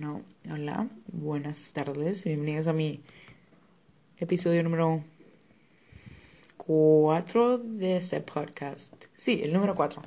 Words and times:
Bueno, 0.00 0.22
hola, 0.50 0.88
buenas 1.12 1.74
tardes, 1.74 2.24
bienvenidos 2.24 2.68
a 2.68 2.72
mi 2.72 3.02
episodio 4.16 4.62
número 4.62 5.04
4 6.56 7.58
de 7.58 7.98
ese 7.98 8.22
podcast. 8.22 8.94
Sí, 9.18 9.42
el 9.44 9.52
número 9.52 9.74
4. 9.74 10.00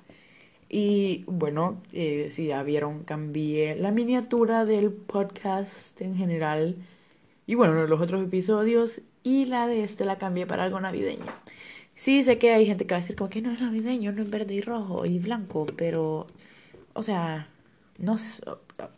Y 0.68 1.26
bueno, 1.28 1.79
eh, 1.92 2.29
si 2.32 2.48
ya 2.48 2.64
vieron, 2.64 3.04
cambié 3.04 3.76
la 3.76 3.92
miniatura 3.92 4.66
del 4.66 4.92
podcast 4.92 6.02
en 6.02 6.18
general. 6.18 6.75
Y 7.46 7.54
bueno, 7.54 7.86
los 7.86 8.02
otros 8.02 8.23
episodios. 8.23 9.02
Y 9.21 9.46
la 9.46 9.68
de 9.68 9.84
este 9.84 10.05
la 10.05 10.18
cambié 10.18 10.48
para 10.48 10.64
algo 10.64 10.80
navideño. 10.80 11.32
Sí, 11.94 12.23
sé 12.23 12.39
que 12.39 12.52
hay 12.52 12.66
gente 12.66 12.88
que 12.88 12.96
va 12.96 12.98
a 12.98 13.02
decir 13.02 13.16
como 13.16 13.30
que 13.30 13.44
no 13.44 13.52
es 13.52 13.62
navideño, 13.62 14.12
no 14.12 14.23
es 14.23 14.30
verde 14.32 14.55
y 14.55 14.62
rojo 14.62 15.05
y 15.05 15.20
blanco, 15.20 15.68
pero, 15.78 16.25
o 16.94 17.04
sea, 17.04 17.48
no, 17.98 18.18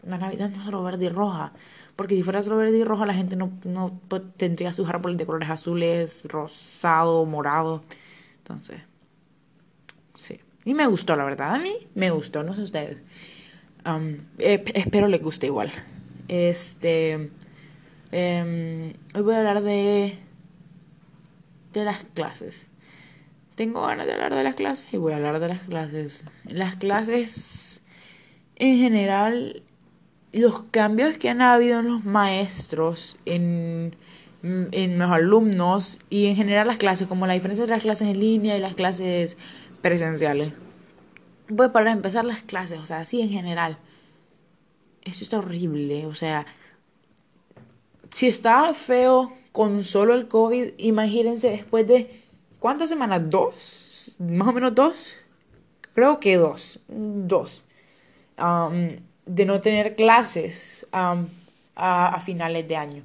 la 0.03 0.17
Navidad 0.17 0.49
no 0.49 0.57
es 0.57 0.63
solo 0.63 0.83
verde 0.83 1.05
y 1.05 1.09
roja, 1.09 1.53
porque 1.95 2.15
si 2.15 2.23
fuera 2.23 2.41
solo 2.41 2.57
verde 2.57 2.77
y 2.77 2.83
roja 2.83 3.05
la 3.05 3.13
gente 3.13 3.35
no, 3.35 3.51
no 3.63 3.99
tendría 4.37 4.73
sus 4.73 4.89
árboles 4.89 5.17
de 5.17 5.25
colores 5.25 5.49
azules, 5.49 6.23
rosado, 6.25 7.25
morado, 7.25 7.83
entonces, 8.37 8.81
sí. 10.15 10.39
Y 10.63 10.73
me 10.73 10.87
gustó, 10.87 11.15
la 11.15 11.25
verdad, 11.25 11.53
a 11.53 11.59
mí 11.59 11.73
me 11.93 12.11
gustó, 12.11 12.43
no 12.43 12.55
sé 12.55 12.61
ustedes. 12.61 13.01
Um, 13.85 14.17
eh, 14.39 14.63
espero 14.73 15.07
les 15.07 15.21
guste 15.21 15.45
igual. 15.45 15.71
Este, 16.27 17.29
em, 18.11 18.93
hoy 19.13 19.21
voy 19.21 19.35
a 19.35 19.37
hablar 19.37 19.61
de, 19.61 20.17
de 21.73 21.83
las 21.83 22.03
clases 22.13 22.69
tengo 23.55 23.85
ganas 23.87 24.05
de 24.05 24.13
hablar 24.13 24.35
de 24.35 24.43
las 24.43 24.55
clases 24.55 24.85
y 24.91 24.97
voy 24.97 25.13
a 25.13 25.15
hablar 25.15 25.39
de 25.39 25.47
las 25.47 25.63
clases. 25.63 26.25
Las 26.45 26.75
clases, 26.75 27.81
en 28.55 28.77
general, 28.77 29.61
los 30.31 30.63
cambios 30.71 31.17
que 31.17 31.29
han 31.29 31.41
habido 31.41 31.79
en 31.79 31.87
los 31.87 32.05
maestros, 32.05 33.17
en, 33.25 33.95
en 34.43 34.99
los 34.99 35.11
alumnos 35.11 35.99
y 36.09 36.27
en 36.27 36.35
general 36.35 36.67
las 36.67 36.77
clases, 36.77 37.07
como 37.07 37.27
la 37.27 37.33
diferencia 37.33 37.63
entre 37.63 37.75
las 37.75 37.83
clases 37.83 38.07
en 38.07 38.19
línea 38.19 38.57
y 38.57 38.61
las 38.61 38.75
clases 38.75 39.37
presenciales. 39.81 40.53
Pues 41.55 41.69
para 41.69 41.91
empezar 41.91 42.25
las 42.25 42.41
clases, 42.41 42.79
o 42.79 42.85
sea, 42.85 42.99
así 42.99 43.21
en 43.21 43.29
general. 43.29 43.77
Esto 45.03 45.23
está 45.23 45.37
horrible, 45.37 46.07
o 46.07 46.15
sea, 46.15 46.47
si 48.09 48.27
está 48.27 48.73
feo 48.73 49.33
con 49.51 49.83
solo 49.83 50.15
el 50.15 50.27
COVID, 50.27 50.73
imagínense 50.77 51.49
después 51.49 51.85
de 51.85 52.25
¿Cuántas 52.65 52.89
semanas? 52.89 53.29
¿Dos? 53.29 54.15
Más 54.19 54.47
o 54.47 54.51
menos 54.51 54.73
dos. 54.73 55.13
Creo 55.93 56.19
que 56.19 56.35
dos. 56.37 56.79
Dos. 56.87 57.63
De 58.37 59.45
no 59.45 59.61
tener 59.61 59.95
clases 59.95 60.87
a, 60.91 62.19
finales 62.21 62.67
de 62.67 62.75
año. 62.77 63.03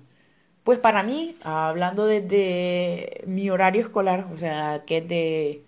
Pues 0.64 0.78
para 0.78 1.02
mí, 1.02 1.36
hablando 1.42 2.06
desde 2.06 3.22
mi 3.26 3.50
horario 3.50 3.82
escolar, 3.82 4.28
o 4.32 4.38
sea, 4.38 4.84
que 4.86 4.98
es 4.98 5.08
de 5.08 5.64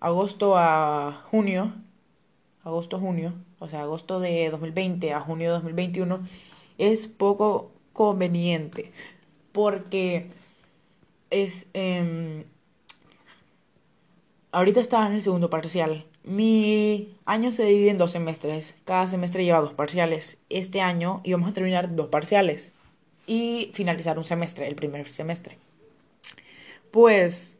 agosto 0.00 0.56
a 0.56 1.22
junio, 1.30 1.74
agosto 2.64 2.98
junio, 2.98 3.34
o 3.58 3.68
sea, 3.68 3.82
agosto 3.82 4.20
de 4.20 4.50
2020 4.50 5.12
a 5.12 5.20
junio 5.20 5.48
de 5.48 5.54
2021, 5.54 6.20
es 6.78 7.06
poco 7.08 7.72
conveniente. 7.92 8.92
Porque 9.52 10.30
es... 11.30 11.66
Em, 11.74 12.44
ahorita 14.52 14.80
estaba 14.80 15.06
en 15.06 15.14
el 15.14 15.22
segundo 15.22 15.50
parcial. 15.50 16.04
Mi 16.28 17.16
año 17.24 17.50
se 17.52 17.64
divide 17.64 17.88
en 17.88 17.96
dos 17.96 18.10
semestres. 18.10 18.74
Cada 18.84 19.06
semestre 19.06 19.44
lleva 19.44 19.62
dos 19.62 19.72
parciales. 19.72 20.36
Este 20.50 20.82
año 20.82 21.22
íbamos 21.24 21.48
a 21.48 21.52
terminar 21.54 21.96
dos 21.96 22.08
parciales 22.08 22.74
y 23.26 23.70
finalizar 23.72 24.18
un 24.18 24.24
semestre, 24.24 24.68
el 24.68 24.74
primer 24.74 25.08
semestre. 25.08 25.56
Pues 26.90 27.56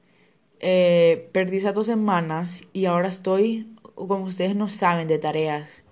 eh, 0.61 1.31
perdí 1.33 1.57
esas 1.57 1.73
dos 1.73 1.87
semanas 1.87 2.65
y 2.75 2.85
ahora 2.85 3.09
estoy, 3.09 3.75
como 3.95 4.25
ustedes 4.25 4.55
no 4.55 4.69
saben, 4.69 5.09
de 5.09 5.17
tareas. 5.17 5.83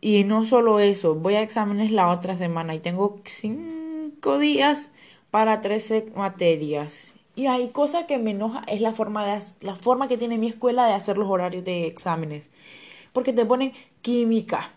Y 0.00 0.22
no 0.22 0.44
solo 0.44 0.78
eso, 0.78 1.16
voy 1.16 1.34
a 1.34 1.42
exámenes 1.42 1.90
la 1.90 2.10
otra 2.10 2.36
semana 2.36 2.76
y 2.76 2.78
tengo 2.78 3.20
cinco 3.24 4.38
días 4.38 4.92
para 5.32 5.60
13 5.60 6.12
materias. 6.14 7.17
Y 7.38 7.46
hay 7.46 7.68
cosa 7.68 8.04
que 8.08 8.18
me 8.18 8.32
enoja, 8.32 8.64
es 8.66 8.80
la 8.80 8.92
forma, 8.92 9.24
de, 9.24 9.40
la 9.60 9.76
forma 9.76 10.08
que 10.08 10.18
tiene 10.18 10.38
mi 10.38 10.48
escuela 10.48 10.88
de 10.88 10.94
hacer 10.94 11.16
los 11.16 11.28
horarios 11.28 11.64
de 11.64 11.86
exámenes. 11.86 12.50
Porque 13.12 13.32
te 13.32 13.46
ponen 13.46 13.72
química, 14.02 14.72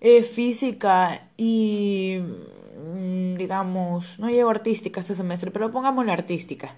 eh, 0.00 0.22
física 0.22 1.28
y, 1.36 2.20
mm, 2.20 3.34
digamos, 3.34 4.16
no 4.20 4.30
llevo 4.30 4.50
artística 4.50 5.00
este 5.00 5.16
semestre, 5.16 5.50
pero 5.50 5.72
pongamos 5.72 6.06
la 6.06 6.12
artística. 6.12 6.76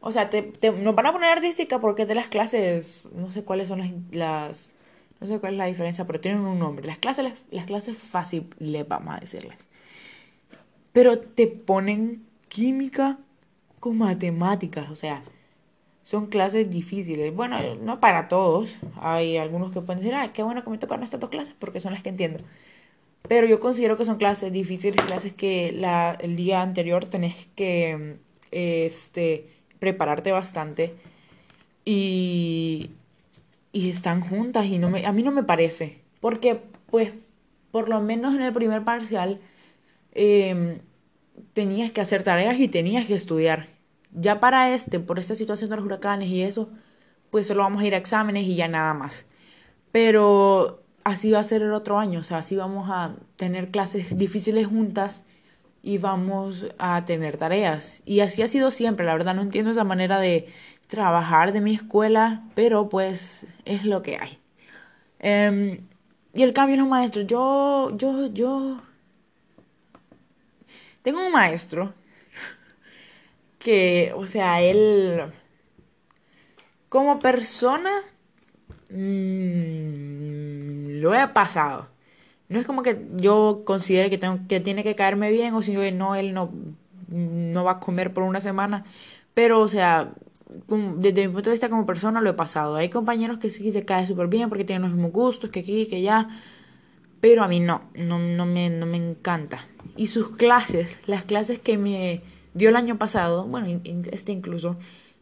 O 0.00 0.10
sea, 0.10 0.28
te, 0.28 0.50
van 0.70 1.06
a 1.06 1.12
poner 1.12 1.30
artística 1.30 1.80
porque 1.80 2.04
de 2.04 2.16
las 2.16 2.26
clases, 2.26 3.08
no 3.14 3.30
sé 3.30 3.44
cuáles 3.44 3.68
son 3.68 3.78
las, 3.78 3.92
las, 4.10 4.72
no 5.20 5.28
sé 5.28 5.38
cuál 5.38 5.52
es 5.52 5.58
la 5.58 5.66
diferencia, 5.66 6.04
pero 6.04 6.20
tienen 6.20 6.40
un 6.40 6.58
nombre. 6.58 6.84
Las 6.84 6.98
clases, 6.98 7.32
las 7.52 7.66
clases 7.66 7.96
fáciles, 7.96 8.88
vamos 8.88 9.14
a 9.14 9.20
decirles. 9.20 9.68
Pero 10.92 11.20
te 11.20 11.46
ponen 11.46 12.26
química, 12.48 13.20
con 13.78 13.98
matemáticas, 13.98 14.90
o 14.90 14.96
sea, 14.96 15.22
son 16.02 16.26
clases 16.28 16.70
difíciles. 16.70 17.34
Bueno, 17.34 17.58
no 17.82 18.00
para 18.00 18.28
todos. 18.28 18.76
Hay 19.00 19.36
algunos 19.36 19.72
que 19.72 19.82
pueden 19.82 20.02
decir, 20.02 20.14
ah, 20.14 20.32
qué 20.32 20.42
bueno 20.42 20.64
que 20.64 20.70
me 20.70 20.78
tocan 20.78 21.02
estas 21.02 21.20
dos 21.20 21.30
clases 21.30 21.54
porque 21.58 21.80
son 21.80 21.92
las 21.92 22.02
que 22.02 22.08
entiendo. 22.08 22.40
Pero 23.28 23.46
yo 23.46 23.60
considero 23.60 23.96
que 23.98 24.06
son 24.06 24.16
clases 24.16 24.52
difíciles, 24.52 25.04
clases 25.04 25.34
que 25.34 25.72
la, 25.72 26.16
el 26.20 26.34
día 26.36 26.62
anterior 26.62 27.04
tenés 27.04 27.48
que 27.56 28.16
este, 28.50 29.48
prepararte 29.80 30.32
bastante. 30.32 30.94
Y, 31.84 32.90
y 33.72 33.90
están 33.90 34.20
juntas 34.22 34.66
y 34.66 34.78
no 34.78 34.90
me, 34.90 35.04
a 35.06 35.12
mí 35.12 35.22
no 35.22 35.32
me 35.32 35.42
parece. 35.42 35.98
Porque, 36.20 36.60
pues, 36.90 37.12
por 37.70 37.88
lo 37.88 38.00
menos 38.00 38.34
en 38.34 38.42
el 38.42 38.52
primer 38.54 38.82
parcial, 38.84 39.40
eh, 40.12 40.80
tenías 41.52 41.92
que 41.92 42.00
hacer 42.00 42.22
tareas 42.22 42.58
y 42.58 42.68
tenías 42.68 43.06
que 43.06 43.14
estudiar. 43.14 43.68
Ya 44.12 44.40
para 44.40 44.74
este, 44.74 45.00
por 45.00 45.18
esta 45.18 45.34
situación 45.34 45.70
de 45.70 45.76
los 45.76 45.84
huracanes 45.84 46.28
y 46.28 46.42
eso, 46.42 46.70
pues 47.30 47.46
solo 47.46 47.62
vamos 47.62 47.82
a 47.82 47.86
ir 47.86 47.94
a 47.94 47.98
exámenes 47.98 48.44
y 48.44 48.56
ya 48.56 48.68
nada 48.68 48.94
más. 48.94 49.26
Pero 49.92 50.82
así 51.04 51.30
va 51.30 51.40
a 51.40 51.44
ser 51.44 51.62
el 51.62 51.72
otro 51.72 51.98
año, 51.98 52.20
o 52.20 52.22
sea, 52.22 52.38
así 52.38 52.56
vamos 52.56 52.88
a 52.90 53.16
tener 53.36 53.70
clases 53.70 54.16
difíciles 54.18 54.66
juntas 54.66 55.24
y 55.82 55.98
vamos 55.98 56.66
a 56.78 57.04
tener 57.04 57.36
tareas. 57.36 58.02
Y 58.04 58.20
así 58.20 58.42
ha 58.42 58.48
sido 58.48 58.70
siempre, 58.70 59.06
la 59.06 59.12
verdad 59.14 59.34
no 59.34 59.42
entiendo 59.42 59.70
esa 59.70 59.84
manera 59.84 60.18
de 60.18 60.46
trabajar 60.86 61.52
de 61.52 61.60
mi 61.60 61.74
escuela, 61.74 62.42
pero 62.54 62.88
pues 62.88 63.46
es 63.64 63.84
lo 63.84 64.02
que 64.02 64.16
hay. 64.16 64.38
Em, 65.20 65.80
y 66.34 66.42
el 66.42 66.52
cambio 66.52 66.74
en 66.74 66.80
los 66.80 66.88
maestros, 66.88 67.26
yo, 67.26 67.96
yo, 67.96 68.26
yo 68.28 68.80
tengo 71.02 71.24
un 71.24 71.32
maestro 71.32 71.92
que, 73.58 74.12
o 74.16 74.26
sea, 74.26 74.60
él 74.60 75.22
como 76.88 77.18
persona 77.18 77.90
mmm, 78.90 80.84
lo 81.00 81.14
he 81.14 81.28
pasado. 81.28 81.88
No 82.48 82.58
es 82.58 82.66
como 82.66 82.82
que 82.82 83.06
yo 83.16 83.62
considere 83.64 84.10
que, 84.10 84.18
tengo, 84.18 84.38
que 84.48 84.60
tiene 84.60 84.82
que 84.82 84.94
caerme 84.94 85.30
bien 85.30 85.54
o 85.54 85.62
si 85.62 85.72
no, 85.92 86.14
él 86.14 86.32
no, 86.32 86.50
no 87.08 87.64
va 87.64 87.72
a 87.72 87.80
comer 87.80 88.12
por 88.14 88.24
una 88.24 88.40
semana. 88.40 88.84
Pero, 89.34 89.60
o 89.60 89.68
sea, 89.68 90.12
desde 90.96 91.28
mi 91.28 91.34
punto 91.34 91.50
de 91.50 91.54
vista 91.54 91.68
como 91.68 91.86
persona 91.86 92.20
lo 92.20 92.30
he 92.30 92.34
pasado. 92.34 92.76
Hay 92.76 92.88
compañeros 92.88 93.38
que 93.38 93.50
sí 93.50 93.70
te 93.72 93.84
cae 93.84 94.06
súper 94.06 94.28
bien 94.28 94.48
porque 94.48 94.64
tienen 94.64 94.82
los 94.82 94.92
mismos 94.92 95.12
gustos, 95.12 95.50
que 95.50 95.60
aquí, 95.60 95.86
que 95.86 95.96
allá. 95.96 96.28
Pero 97.20 97.42
a 97.42 97.48
mí 97.48 97.60
no, 97.60 97.82
no, 97.94 98.18
no, 98.18 98.46
me, 98.46 98.70
no 98.70 98.86
me 98.86 98.96
encanta. 98.96 99.58
Y 99.98 100.06
sus 100.06 100.30
clases, 100.30 101.00
las 101.06 101.24
clases 101.24 101.58
que 101.58 101.76
me 101.76 102.22
dio 102.54 102.68
el 102.68 102.76
año 102.76 102.98
pasado, 102.98 103.44
bueno, 103.46 103.80
este 104.12 104.30
incluso, 104.30 104.76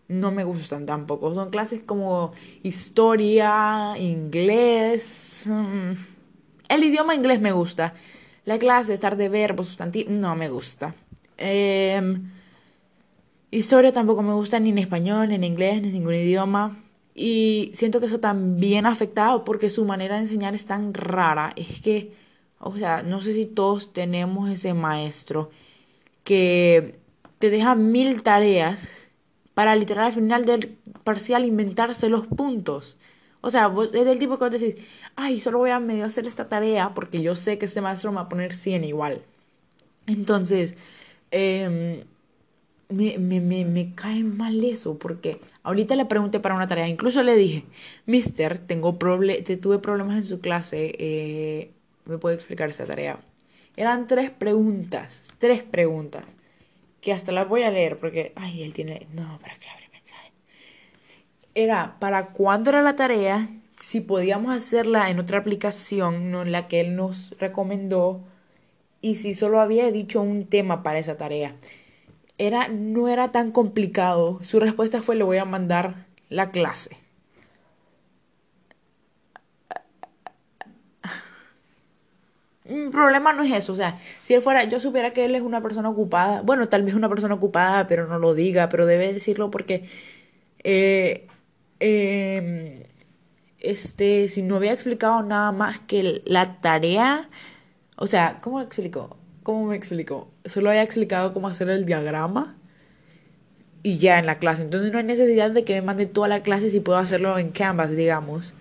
no 0.07 0.33
me 0.33 0.45
gustan 0.45 0.85
tampoco. 0.85 1.35
Son 1.35 1.49
clases 1.49 1.83
como 1.83 2.31
historia, 2.63 3.95
inglés. 3.99 5.49
Mm, 5.51 5.93
el 6.69 6.85
idioma 6.85 7.15
inglés 7.15 7.41
me 7.41 7.53
gusta. 7.53 7.95
La 8.45 8.59
clase, 8.59 8.93
estar 8.93 9.17
de 9.17 9.31
verbos, 9.31 9.69
sustantivos, 9.69 10.13
no 10.13 10.37
me 10.37 10.51
gusta. 10.51 10.95
Em, 11.39 12.25
historia 13.51 13.95
tampoco 13.95 14.21
me 14.23 14.35
gusta 14.35 14.61
ni 14.61 14.71
en 14.71 14.79
español, 14.79 15.31
ni 15.31 15.37
en 15.37 15.45
inglés, 15.45 15.81
ni 15.81 15.89
en 15.89 15.95
ningún 15.95 16.15
idioma. 16.17 16.77
Y 17.15 17.71
siento 17.73 17.99
que 17.99 18.07
eso 18.07 18.21
también 18.21 18.85
ha 18.85 18.91
afectado 18.91 19.43
porque 19.43 19.71
su 19.71 19.87
manera 19.87 20.17
de 20.17 20.23
enseñar 20.23 20.55
es 20.55 20.67
tan 20.67 20.93
rara. 20.93 21.55
Es 21.57 21.81
que, 21.81 22.26
o 22.59 22.77
sea, 22.77 23.03
no 23.03 23.21
sé 23.21 23.33
si 23.33 23.47
todos 23.47 23.93
tenemos 23.93 24.51
ese 24.51 24.75
maestro 24.75 25.51
que 26.25 26.99
te 27.39 27.51
deja 27.51 27.75
mil 27.75 28.23
tareas 28.23 29.09
para 29.55 29.77
literal 29.77 30.07
al 30.07 30.13
final 30.13 30.45
del 30.45 30.77
parcial 31.05 31.45
inventarse 31.45 32.09
los 32.09 32.27
puntos. 32.27 32.97
O 33.41 33.51
sea, 33.51 33.69
vos 33.69 33.91
es 33.95 34.05
del 34.05 34.19
tipo 34.19 34.39
que 34.39 34.45
vos 34.45 34.61
decís, 34.61 34.77
ay, 35.17 35.41
solo 35.41 35.59
voy 35.59 35.71
a 35.71 35.81
medio 35.81 36.05
hacer 36.05 36.27
esta 36.27 36.49
tarea 36.49 36.95
porque 36.95 37.23
yo 37.23 37.37
sé 37.37 37.59
que 37.59 37.67
este 37.67 37.81
maestro 37.81 38.11
me 38.11 38.17
va 38.17 38.23
a 38.23 38.29
poner 38.29 38.53
100 38.55 38.85
igual. 38.85 39.23
Entonces, 40.07 40.75
em, 41.31 42.05
me, 42.89 43.19
me, 43.19 43.41
me, 43.65 43.95
cae 43.95 44.25
mal 44.25 44.63
eso 44.65 44.99
porque 44.99 45.41
ahorita 45.63 45.97
le 45.97 46.07
pregunté 46.07 46.41
para 46.41 46.55
una 46.55 46.69
tarea, 46.69 46.89
incluso 46.89 47.23
le 47.23 47.37
dije, 47.37 47.65
Mister, 48.07 48.59
tengo 48.59 48.99
proble 48.99 49.43
te 49.43 49.57
tuve 49.57 49.79
problemas 49.79 50.17
en 50.17 50.25
su 50.25 50.41
clase, 50.41 50.95
eh, 50.99 51.73
¿me 52.07 52.19
puede 52.19 52.35
explicar 52.35 52.69
esa 52.69 52.87
tarea? 52.87 53.19
Eran 53.77 54.07
tres 54.07 54.31
preguntas, 54.31 55.33
tres 55.39 55.63
preguntas, 55.63 56.25
que 57.01 57.13
hasta 57.13 57.33
las 57.33 57.49
voy 57.49 57.63
a 57.63 57.71
leer 57.71 57.99
porque, 57.99 58.33
ay, 58.37 58.63
él 58.63 58.73
tiene, 58.73 59.07
no, 59.13 59.39
¿para 59.41 59.57
qué 59.57 59.69
abre 59.69 59.89
mensaje? 59.93 60.33
Era, 61.55 61.99
¿para 62.01 62.29
cuándo 62.29 62.71
era 62.71 62.83
la 62.83 62.97
tarea? 62.97 63.49
Si 63.79 64.01
podíamos 64.01 64.57
hacerla 64.57 65.11
en 65.11 65.21
otra 65.21 65.39
aplicación, 65.39 66.31
no 66.31 66.43
en 66.43 66.53
la 66.53 66.69
que 66.69 66.81
él 66.81 66.97
nos 66.97 67.35
recomendó, 67.39 68.25
y 69.03 69.17
si 69.17 69.35
solo 69.35 69.61
había 69.61 69.91
dicho 69.93 70.23
un 70.23 70.47
tema 70.47 70.83
para 70.83 70.99
esa 70.99 71.17
tarea 71.17 71.55
era, 72.39 72.69
no 72.69 73.09
era 73.09 73.33
tan 73.33 73.51
complicado. 73.53 74.39
Su 74.43 74.61
respuesta 74.61 75.03
fue 75.03 75.17
le 75.17 75.25
voy 75.25 75.39
a 75.39 75.45
mandar 75.45 76.07
la 76.29 76.51
clase. 76.51 76.97
Un 82.69 82.91
problema 82.91 83.33
no 83.33 83.43
es 83.43 83.53
eso, 83.53 83.73
o 83.73 83.77
sea, 83.77 83.97
si 84.23 84.35
él 84.35 84.43
fuera, 84.43 84.65
yo 84.65 84.81
supiera 84.81 85.13
que 85.13 85.25
él 85.25 85.35
es 85.35 85.43
una 85.43 85.63
persona 85.63 85.89
ocupada, 85.89 86.43
bueno, 86.43 86.69
tal 86.69 86.83
vez 86.83 86.95
una 86.95 87.09
persona 87.09 87.35
ocupada, 87.35 87.87
pero 87.87 88.07
no 88.09 88.19
lo 88.19 88.35
diga, 88.35 88.69
pero 88.69 88.87
debe 88.87 89.13
decirlo 89.13 89.51
porque, 89.51 89.85
eh, 90.65 91.27
em, 91.81 92.83
este, 93.61 94.29
si 94.29 94.43
no 94.43 94.57
había 94.57 94.73
explicado 94.73 95.23
nada 95.23 95.53
más 95.53 95.79
que 95.81 96.23
la 96.27 96.61
tarea, 96.61 97.29
o 97.97 98.07
sea, 98.07 98.41
¿cómo 98.41 98.61
explico? 98.61 99.17
¿Cómo 99.43 99.67
me 99.67 99.77
explico? 99.77 100.29
Solo 100.45 100.71
había 100.71 100.83
explicado 100.83 101.33
cómo 101.33 101.49
hacer 101.49 101.69
el 101.69 101.85
diagrama 101.87 102.57
y 103.83 103.99
ya 103.99 104.19
en 104.19 104.27
la 104.27 104.39
clase. 104.41 104.63
Entonces 104.63 104.91
no 104.91 104.99
hay 104.99 105.05
necesidad 105.05 105.53
de 105.53 105.65
que 105.65 105.75
me 105.75 105.83
mande 105.83 106.07
toda 106.07 106.27
la 106.27 106.43
clase 106.43 106.71
si 106.71 106.81
puedo 106.81 106.99
hacerlo 106.99 107.39
en 107.39 107.51
Canvas, 107.51 107.93
digamos. 107.93 108.55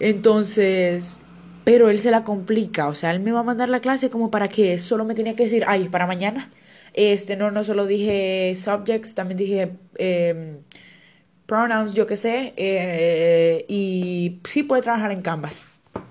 Entonces, 0.00 1.20
pero 1.64 1.88
él 1.88 1.98
se 1.98 2.10
la 2.10 2.24
complica, 2.24 2.88
o 2.88 2.94
sea, 2.94 3.10
él 3.12 3.20
me 3.20 3.32
va 3.32 3.40
a 3.40 3.42
mandar 3.42 3.68
la 3.68 3.80
clase 3.80 4.10
como 4.10 4.30
para 4.30 4.48
que 4.48 4.78
solo 4.78 5.04
me 5.04 5.14
tenía 5.14 5.34
que 5.34 5.44
decir, 5.44 5.64
ay, 5.66 5.88
para 5.88 6.06
mañana. 6.06 6.50
Este, 6.92 7.36
no, 7.36 7.50
no 7.50 7.64
solo 7.64 7.86
dije 7.86 8.54
subjects, 8.56 9.14
también 9.14 9.38
dije 9.38 9.72
em, 9.96 10.58
pronouns, 11.46 11.92
yo 11.94 12.06
qué 12.06 12.16
sé, 12.16 12.54
eh, 12.56 13.64
y 13.68 14.40
sí 14.44 14.62
puede 14.62 14.82
trabajar 14.82 15.10
en 15.10 15.22
Canvas. 15.22 15.64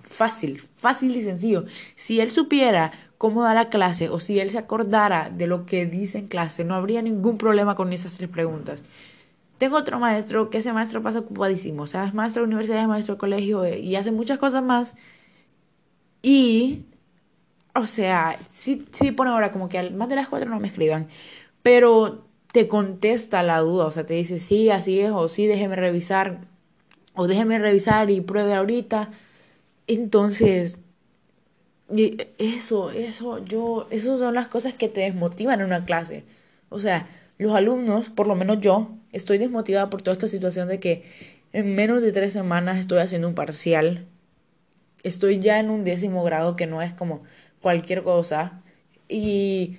Fácil, 0.03 0.61
fácil 0.77 1.15
y 1.15 1.23
sencillo. 1.23 1.65
Si 1.95 2.19
él 2.19 2.31
supiera 2.31 2.91
cómo 3.17 3.43
da 3.43 3.53
la 3.53 3.69
clase 3.69 4.09
o 4.09 4.19
si 4.19 4.39
él 4.39 4.49
se 4.49 4.57
acordara 4.57 5.29
de 5.29 5.47
lo 5.47 5.65
que 5.65 5.85
dice 5.85 6.19
en 6.19 6.27
clase, 6.27 6.63
no 6.65 6.75
habría 6.75 7.01
ningún 7.01 7.37
problema 7.37 7.75
con 7.75 7.93
esas 7.93 8.17
tres 8.17 8.29
preguntas. 8.29 8.83
Tengo 9.57 9.77
otro 9.77 9.99
maestro 9.99 10.49
que 10.49 10.57
ese 10.57 10.73
maestro 10.73 11.01
pasa 11.01 11.19
ocupadísimo, 11.19 11.83
o 11.83 11.87
sea, 11.87 12.05
es 12.05 12.13
maestro 12.13 12.41
de 12.41 12.47
universidad, 12.47 12.81
es 12.81 12.87
maestro 12.87 13.15
de 13.15 13.19
colegio 13.19 13.63
eh, 13.65 13.79
y 13.79 13.95
hace 13.95 14.11
muchas 14.11 14.37
cosas 14.39 14.63
más. 14.63 14.95
Y, 16.23 16.85
o 17.75 17.87
sea, 17.87 18.37
sí, 18.49 18.87
sí 18.91 19.11
pone 19.11 19.31
ahora 19.31 19.51
como 19.51 19.69
que 19.69 19.91
más 19.91 20.09
de 20.09 20.15
las 20.15 20.29
cuatro 20.29 20.49
no 20.49 20.59
me 20.59 20.67
escriban, 20.67 21.07
pero 21.63 22.25
te 22.51 22.67
contesta 22.67 23.43
la 23.43 23.59
duda, 23.59 23.85
o 23.87 23.91
sea, 23.91 24.05
te 24.05 24.15
dice 24.15 24.39
sí, 24.39 24.69
así 24.71 24.99
es, 25.01 25.11
o 25.11 25.27
sí, 25.27 25.47
déjeme 25.47 25.75
revisar, 25.75 26.41
o 27.15 27.27
déjeme 27.27 27.59
revisar 27.59 28.09
y 28.09 28.21
pruebe 28.21 28.55
ahorita. 28.55 29.11
Entonces, 29.87 30.81
eso, 32.37 32.91
eso, 32.91 33.43
yo, 33.45 33.87
esas 33.91 34.19
son 34.19 34.33
las 34.33 34.47
cosas 34.47 34.73
que 34.73 34.89
te 34.89 35.01
desmotivan 35.01 35.59
en 35.59 35.67
una 35.67 35.85
clase. 35.85 36.23
O 36.69 36.79
sea, 36.79 37.07
los 37.37 37.53
alumnos, 37.55 38.09
por 38.09 38.27
lo 38.27 38.35
menos 38.35 38.59
yo, 38.61 38.91
estoy 39.11 39.37
desmotivada 39.37 39.89
por 39.89 40.01
toda 40.01 40.13
esta 40.13 40.27
situación 40.27 40.67
de 40.67 40.79
que 40.79 41.03
en 41.53 41.75
menos 41.75 42.01
de 42.01 42.11
tres 42.11 42.33
semanas 42.33 42.77
estoy 42.79 42.99
haciendo 42.99 43.27
un 43.27 43.35
parcial. 43.35 44.07
Estoy 45.03 45.39
ya 45.39 45.59
en 45.59 45.69
un 45.69 45.83
décimo 45.83 46.23
grado 46.23 46.55
que 46.55 46.65
no 46.65 46.81
es 46.81 46.93
como 46.93 47.21
cualquier 47.61 48.03
cosa. 48.03 48.59
Y 49.07 49.77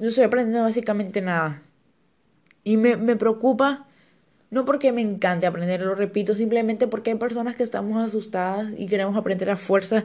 no 0.00 0.08
estoy 0.08 0.24
aprendiendo 0.24 0.64
básicamente 0.64 1.22
nada. 1.22 1.62
Y 2.64 2.76
me, 2.76 2.96
me 2.96 3.16
preocupa, 3.16 3.86
no 4.50 4.64
porque 4.64 4.92
me 4.92 5.00
encante 5.00 5.46
aprender, 5.46 5.80
lo 5.80 5.94
repito, 5.94 6.34
simplemente 6.34 6.88
porque 6.88 7.10
hay 7.10 7.16
personas 7.16 7.56
que 7.56 7.62
estamos 7.62 8.04
asustadas 8.04 8.72
y 8.76 8.88
queremos 8.88 9.16
aprender 9.16 9.50
a 9.50 9.56
fuerza 9.56 10.04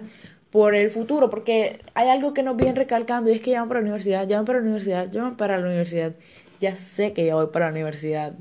por 0.52 0.76
el 0.76 0.92
futuro, 0.92 1.30
porque 1.30 1.80
hay 1.94 2.10
algo 2.10 2.34
que 2.34 2.44
nos 2.44 2.58
viene 2.58 2.76
recalcando 2.76 3.32
y 3.32 3.36
es 3.36 3.42
que 3.42 3.52
ya 3.52 3.66
para 3.66 3.80
la 3.80 3.86
universidad, 3.86 4.28
ya 4.28 4.38
van 4.38 4.46
para 4.46 4.60
la 4.60 4.66
universidad, 4.66 5.10
ya 5.10 5.36
para 5.38 5.58
la 5.58 5.66
universidad. 5.66 6.14
Ya 6.60 6.76
sé 6.76 7.14
que 7.14 7.26
ya 7.26 7.34
voy 7.34 7.48
para 7.48 7.66
la 7.66 7.72
universidad, 7.72 8.36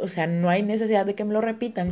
o 0.00 0.06
sea, 0.06 0.28
no 0.28 0.48
hay 0.48 0.62
necesidad 0.62 1.04
de 1.06 1.16
que 1.16 1.24
me 1.24 1.32
lo 1.32 1.40
repitan, 1.40 1.90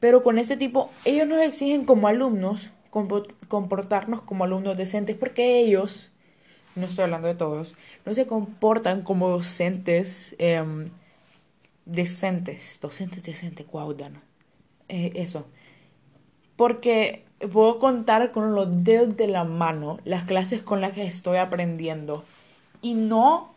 pero 0.00 0.22
con 0.22 0.38
este 0.38 0.56
tipo, 0.56 0.90
ellos 1.04 1.26
nos 1.26 1.40
exigen 1.40 1.84
como 1.84 2.08
alumnos 2.08 2.70
comportarnos 3.48 4.22
como 4.22 4.44
alumnos 4.44 4.76
decentes, 4.76 5.16
porque 5.16 5.60
ellos, 5.60 6.10
no 6.74 6.86
estoy 6.86 7.04
hablando 7.04 7.28
de 7.28 7.34
todos, 7.34 7.76
no 8.04 8.14
se 8.14 8.26
comportan 8.26 9.02
como 9.02 9.28
docentes 9.28 10.34
em, 10.38 10.84
decentes, 11.84 12.78
docentes 12.80 13.22
decentes, 13.22 13.66
Dana. 13.96 14.22
Eh, 14.88 15.12
eso. 15.16 15.46
Porque 16.56 17.24
puedo 17.52 17.78
contar 17.78 18.32
con 18.32 18.54
los 18.54 18.84
dedos 18.84 19.16
de 19.16 19.28
la 19.28 19.44
mano 19.44 19.98
las 20.04 20.24
clases 20.24 20.62
con 20.62 20.80
las 20.80 20.92
que 20.92 21.06
estoy 21.06 21.36
aprendiendo. 21.36 22.24
Y 22.80 22.94
no 22.94 23.54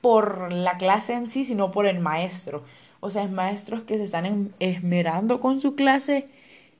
por 0.00 0.52
la 0.52 0.76
clase 0.76 1.14
en 1.14 1.26
sí, 1.26 1.44
sino 1.44 1.70
por 1.70 1.86
el 1.86 2.00
maestro. 2.00 2.62
O 3.04 3.10
sea, 3.10 3.24
es 3.24 3.30
maestros 3.30 3.82
que 3.82 3.96
se 3.96 4.04
están 4.04 4.52
esmerando 4.58 5.40
con 5.40 5.60
su 5.60 5.74
clase 5.74 6.26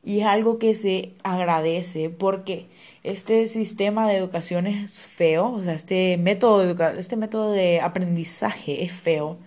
y 0.05 0.21
es 0.21 0.26
algo 0.26 0.59
que 0.59 0.75
se 0.75 1.12
agradece 1.23 2.11
porque 2.11 2.67
este 3.03 3.47
sistema 3.47 4.09
de 4.09 4.17
educación 4.17 4.67
es 4.67 5.00
feo, 5.00 5.53
o 5.53 5.62
sea, 5.62 5.75
este 5.75 6.19
método 6.19 6.61
de, 6.75 6.99
este 6.99 7.17
método 7.17 7.53
de 7.53 7.81
aprendizaje 7.81 8.85
es 8.85 8.93
feo 8.93 9.38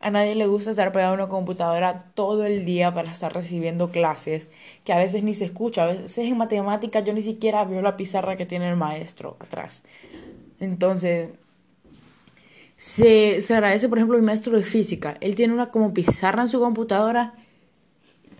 a 0.00 0.10
nadie 0.10 0.34
le 0.34 0.46
gusta 0.46 0.70
estar 0.70 0.92
pegado 0.92 1.12
a 1.12 1.14
una 1.14 1.28
computadora 1.28 2.04
todo 2.14 2.44
el 2.44 2.64
día 2.64 2.94
para 2.94 3.10
estar 3.10 3.32
recibiendo 3.34 3.90
clases 3.90 4.50
que 4.84 4.92
a 4.92 4.98
veces 4.98 5.24
ni 5.24 5.34
se 5.34 5.44
escucha. 5.44 5.84
A 5.84 5.86
veces 5.88 6.18
en 6.18 6.36
matemáticas 6.36 7.04
yo 7.04 7.12
ni 7.12 7.22
siquiera 7.22 7.64
veo 7.64 7.82
la 7.82 7.96
pizarra 7.96 8.36
que 8.36 8.46
tiene 8.46 8.68
el 8.68 8.76
maestro 8.76 9.36
atrás. 9.40 9.82
Entonces, 10.60 11.30
se, 12.78 13.42
se 13.42 13.54
agradece, 13.54 13.88
por 13.88 13.98
ejemplo, 13.98 14.18
mi 14.18 14.24
maestro 14.24 14.56
de 14.56 14.62
física. 14.62 15.18
Él 15.20 15.34
tiene 15.34 15.52
una 15.52 15.70
como 15.70 15.92
pizarra 15.92 16.42
en 16.42 16.48
su 16.48 16.60
computadora 16.60 17.34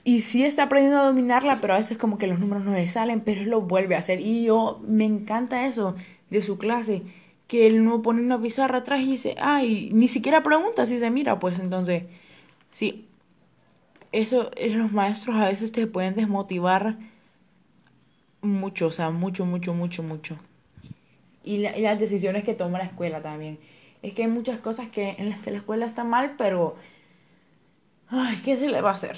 y 0.04 0.20
sí 0.20 0.44
está 0.44 0.62
aprendiendo 0.62 1.00
a 1.00 1.06
dominarla, 1.06 1.60
pero 1.60 1.74
a 1.74 1.78
veces 1.78 1.98
como 1.98 2.16
que 2.16 2.28
los 2.28 2.38
números 2.38 2.64
no 2.64 2.72
le 2.72 2.88
salen, 2.88 3.20
pero 3.20 3.42
él 3.42 3.50
lo 3.50 3.60
vuelve 3.60 3.94
a 3.94 3.98
hacer. 3.98 4.20
Y 4.20 4.44
yo 4.44 4.80
me 4.86 5.04
encanta 5.04 5.66
eso 5.66 5.96
de 6.30 6.40
su 6.40 6.56
clase 6.56 7.02
que 7.48 7.66
él 7.66 7.84
no 7.84 8.00
pone 8.00 8.22
una 8.22 8.40
pizarra 8.40 8.78
atrás 8.78 9.00
y 9.00 9.12
dice, 9.12 9.34
ay, 9.40 9.90
ni 9.92 10.06
siquiera 10.06 10.42
pregunta 10.42 10.86
si 10.86 10.98
se 10.98 11.10
mira, 11.10 11.38
pues 11.38 11.58
entonces, 11.58 12.04
sí, 12.70 13.08
eso, 14.12 14.50
los 14.70 14.92
maestros 14.92 15.36
a 15.36 15.48
veces 15.48 15.72
te 15.72 15.86
pueden 15.86 16.14
desmotivar 16.14 16.96
mucho, 18.40 18.86
o 18.86 18.92
sea, 18.92 19.10
mucho, 19.10 19.44
mucho, 19.46 19.74
mucho, 19.74 20.02
mucho. 20.02 20.36
Y, 21.42 21.58
las 21.58 21.98
decisiones 21.98 22.44
que 22.44 22.54
toma 22.54 22.78
la 22.78 22.84
escuela 22.84 23.20
también. 23.22 23.58
Es 24.02 24.14
que 24.14 24.22
hay 24.22 24.28
muchas 24.28 24.60
cosas 24.60 24.88
que, 24.88 25.16
en 25.18 25.30
las 25.30 25.40
que 25.40 25.50
la 25.50 25.58
escuela 25.58 25.86
está 25.86 26.04
mal, 26.04 26.34
pero, 26.36 26.76
ay, 28.08 28.40
¿qué 28.44 28.56
se 28.56 28.68
le 28.68 28.80
va 28.80 28.90
a 28.90 28.94
hacer? 28.94 29.16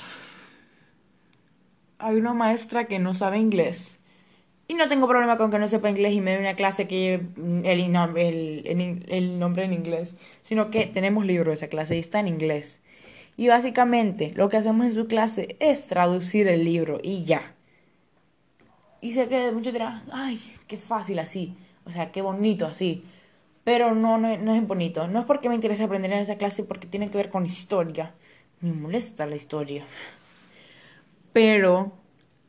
Hay 1.98 2.16
una 2.16 2.32
maestra 2.32 2.86
que 2.86 2.98
no 2.98 3.12
sabe 3.12 3.38
inglés 3.38 4.00
y 4.70 4.74
no 4.74 4.86
tengo 4.86 5.08
problema 5.08 5.36
con 5.36 5.50
que 5.50 5.58
no 5.58 5.66
sepa 5.66 5.90
inglés 5.90 6.12
y 6.12 6.20
me 6.20 6.30
dé 6.30 6.38
una 6.38 6.54
clase 6.54 6.86
que 6.86 7.00
lleve 7.00 7.72
el, 7.72 7.90
nombre, 7.90 8.28
el, 8.28 9.04
el, 9.08 9.36
nombre 9.36 9.64
en 9.64 9.72
inglés, 9.72 10.16
sino 10.42 10.70
que 10.70 10.86
tenemos 10.86 11.26
libro 11.26 11.50
de 11.50 11.56
esa 11.56 11.66
clase 11.66 11.96
y 11.96 11.98
está 11.98 12.20
en 12.20 12.28
inglés. 12.28 12.80
Y 13.36 13.48
básicamente 13.48 14.32
lo 14.36 14.48
que 14.48 14.58
hacemos 14.58 14.86
en 14.86 14.92
su 14.92 15.08
clase 15.08 15.56
es 15.58 15.88
traducir 15.88 16.46
el 16.46 16.64
libro 16.64 17.00
y 17.02 17.24
ya. 17.24 17.56
Y 19.00 19.10
sé 19.10 19.26
que 19.26 19.50
muchos 19.50 19.72
dirán, 19.72 20.04
ay, 20.12 20.40
qué 20.68 20.76
fácil 20.76 21.18
así, 21.18 21.56
o 21.84 21.90
sea, 21.90 22.12
qué 22.12 22.22
bonito 22.22 22.64
así. 22.64 23.02
Pero 23.64 23.94
no, 23.94 24.18
no, 24.18 24.36
no 24.38 24.54
es 24.54 24.66
bonito. 24.66 25.06
No 25.08 25.20
es 25.20 25.24
porque 25.26 25.48
me 25.48 25.54
interesa 25.54 25.84
aprender 25.84 26.12
en 26.12 26.20
esa 26.20 26.36
clase, 26.36 26.64
porque 26.64 26.86
tiene 26.86 27.10
que 27.10 27.18
ver 27.18 27.28
con 27.28 27.46
historia. 27.46 28.14
Me 28.60 28.72
molesta 28.72 29.26
la 29.26 29.36
historia. 29.36 29.84
Pero 31.32 31.92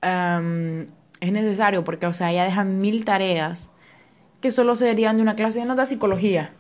es 0.02 1.32
necesario 1.32 1.84
porque, 1.84 2.08
o 2.08 2.14
sea, 2.14 2.32
ya 2.32 2.44
dejan 2.44 2.80
mil 2.80 3.06
tareas 3.06 3.70
que 4.42 4.52
solo 4.52 4.76
se 4.76 4.86
derivan 4.86 5.18
de 5.18 5.22
una 5.22 5.36
clase 5.36 5.60
de 5.60 5.66
nota 5.66 5.86
psicología. 5.86 6.52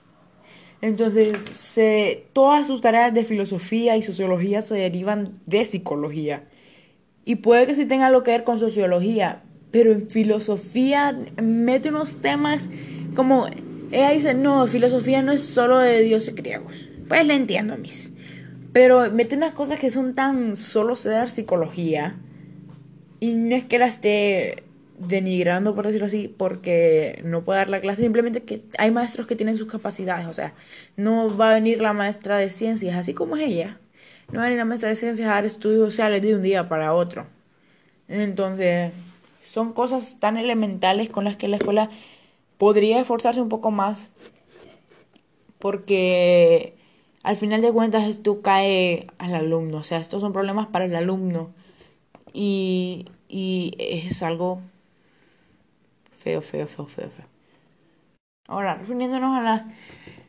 Entonces, 0.81 1.37
se, 1.51 2.27
todas 2.33 2.67
sus 2.67 2.81
tareas 2.81 3.13
de 3.13 3.23
filosofía 3.23 3.97
y 3.97 4.03
sociología 4.03 4.61
se 4.61 4.75
derivan 4.75 5.33
de 5.45 5.65
psicología. 5.65 6.45
Y 7.25 7.35
puede 7.35 7.67
que 7.67 7.75
sí 7.75 7.85
tenga 7.85 8.07
algo 8.07 8.23
que 8.23 8.31
ver 8.31 8.43
con 8.43 8.57
sociología, 8.57 9.43
pero 9.71 9.91
en 9.91 10.09
filosofía 10.09 11.17
mete 11.41 11.89
unos 11.89 12.17
temas 12.17 12.67
como 13.15 13.47
ella 13.91 14.11
dice, 14.11 14.33
no, 14.33 14.65
filosofía 14.67 15.21
no 15.21 15.31
es 15.31 15.43
solo 15.43 15.77
de 15.77 16.01
dioses 16.01 16.33
griegos. 16.35 16.73
Pues 17.07 17.25
le 17.25 17.35
entiendo, 17.35 17.77
mis. 17.77 18.11
Pero 18.71 19.11
mete 19.11 19.35
unas 19.35 19.53
cosas 19.53 19.79
que 19.79 19.89
son 19.89 20.15
tan 20.15 20.55
solo 20.55 20.95
ser 20.95 21.29
psicología. 21.29 22.15
Y 23.19 23.33
no 23.33 23.55
es 23.55 23.65
que 23.65 23.79
la 23.79 23.87
esté 23.87 24.63
denigrando, 24.97 25.75
por 25.75 25.85
decirlo 25.85 26.07
así, 26.07 26.27
porque 26.27 27.21
no 27.25 27.43
puede 27.43 27.59
dar 27.59 27.69
la 27.69 27.81
clase. 27.81 28.03
Simplemente 28.03 28.43
que 28.43 28.63
hay 28.77 28.91
maestros 28.91 29.27
que 29.27 29.35
tienen 29.35 29.57
sus 29.57 29.67
capacidades. 29.67 30.27
O 30.27 30.33
sea, 30.33 30.53
no 30.95 31.35
va 31.35 31.51
a 31.51 31.53
venir 31.55 31.81
la 31.81 31.93
maestra 31.93 32.37
de 32.37 32.49
ciencias, 32.49 32.95
así 32.95 33.13
como 33.13 33.35
es 33.35 33.43
ella. 33.43 33.79
No 34.31 34.39
va 34.39 34.43
a 34.43 34.45
venir 34.45 34.59
la 34.59 34.65
maestra 34.65 34.89
de 34.89 34.95
ciencias 34.95 35.27
a 35.27 35.33
dar 35.33 35.45
estudios 35.45 35.89
sociales 35.89 36.21
de 36.21 36.33
un 36.33 36.41
día 36.41 36.69
para 36.69 36.93
otro. 36.93 37.27
Entonces, 38.07 38.93
son 39.43 39.73
cosas 39.73 40.19
tan 40.19 40.37
elementales 40.37 41.09
con 41.09 41.25
las 41.25 41.35
que 41.35 41.47
la 41.47 41.57
escuela 41.57 41.89
podría 42.61 42.99
esforzarse 42.99 43.41
un 43.41 43.49
poco 43.49 43.71
más 43.71 44.11
porque 45.57 46.75
al 47.23 47.35
final 47.35 47.63
de 47.63 47.71
cuentas 47.71 48.03
esto 48.07 48.43
cae 48.43 49.07
al 49.17 49.33
alumno, 49.33 49.77
o 49.77 49.83
sea, 49.83 49.97
estos 49.97 50.21
son 50.21 50.31
problemas 50.31 50.67
para 50.67 50.85
el 50.85 50.95
alumno 50.95 51.55
y, 52.33 53.07
y 53.27 53.73
es 53.79 54.21
algo 54.21 54.61
feo, 56.11 56.43
feo, 56.43 56.67
feo, 56.67 56.85
feo, 56.85 57.09
feo. 57.09 57.25
Ahora, 58.47 58.75
refiriéndonos 58.75 59.35
a 59.35 59.41
la 59.41 59.67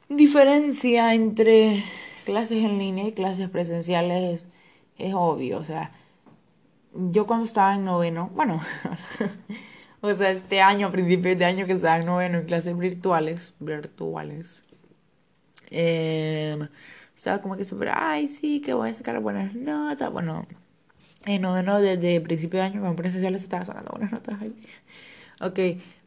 diferencia 0.09 1.13
entre 1.13 1.85
clases 2.25 2.65
en 2.65 2.79
línea 2.79 3.09
y 3.09 3.13
clases 3.13 3.51
presenciales, 3.51 4.43
es 4.97 5.13
obvio, 5.13 5.59
o 5.59 5.65
sea, 5.65 5.93
yo 6.95 7.27
cuando 7.27 7.45
estaba 7.45 7.75
en 7.75 7.85
noveno, 7.85 8.31
bueno, 8.35 8.59
O 10.05 10.13
sea, 10.15 10.31
este 10.33 10.61
año, 10.61 10.89
a 10.89 10.91
principios 10.91 11.39
de 11.39 11.45
año 11.45 11.65
que 11.65 11.75
estaba 11.75 11.99
en 11.99 12.07
noveno 12.07 12.39
en 12.39 12.47
clases 12.47 12.77
virtuales, 12.77 13.55
virtuales, 13.61 14.65
em, 15.71 16.69
estaba 17.17 17.41
como 17.41 17.57
que 17.57 17.65
súper, 17.65 17.91
ay, 17.95 18.27
sí, 18.29 18.61
que 18.61 18.75
voy 18.75 18.91
a 18.91 18.95
sacar 18.95 19.21
buenas 19.21 19.55
notas. 19.55 20.13
Bueno, 20.13 20.47
en 21.27 21.43
noveno 21.43 21.81
desde 21.81 22.21
principio 22.21 22.61
de 22.61 22.67
año, 22.67 22.81
con 22.83 22.97
presenciales 22.97 23.43
estaba 23.43 23.65
sacando 23.65 23.93
buenas 23.93 24.13
notas 24.13 24.41
ahí. 24.43 24.55
Ok, 25.41 25.59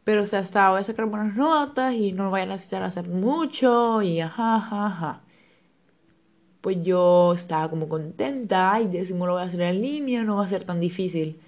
pero 0.04 0.22
o 0.24 0.26
sea, 0.26 0.40
estaba, 0.40 0.70
voy 0.72 0.80
a 0.82 0.84
sacar 0.84 1.06
buenas 1.06 1.36
notas 1.36 1.94
y 1.94 2.12
no 2.12 2.30
voy 2.30 2.42
a 2.42 2.46
necesitar 2.46 2.82
hacer 2.82 3.08
mucho 3.08 4.02
y 4.02 4.20
ajá, 4.20 4.56
ajá, 4.56 4.86
ajá. 4.86 5.22
Pues 6.60 6.82
yo 6.82 7.32
estaba 7.34 7.70
como 7.70 7.88
contenta 7.88 8.78
y 8.80 8.88
décimo 8.88 9.26
lo 9.26 9.34
voy 9.34 9.42
a 9.42 9.46
hacer 9.46 9.62
en 9.62 9.80
línea, 9.80 10.22
no 10.24 10.36
va 10.36 10.44
a 10.44 10.48
ser 10.48 10.64
tan 10.64 10.80
difícil 10.80 11.40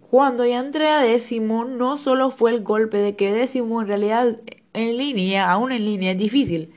cuando 0.00 0.44
ya 0.46 0.58
entré 0.60 0.88
a 0.88 1.00
décimo, 1.00 1.64
no 1.64 1.96
solo 1.96 2.30
fue 2.30 2.52
el 2.52 2.62
golpe 2.62 2.98
de 2.98 3.16
que 3.16 3.32
décimo 3.32 3.80
en 3.82 3.88
realidad 3.88 4.36
en 4.72 4.96
línea, 4.96 5.50
aún 5.50 5.72
en 5.72 5.84
línea 5.84 6.12
es 6.12 6.18
difícil, 6.18 6.72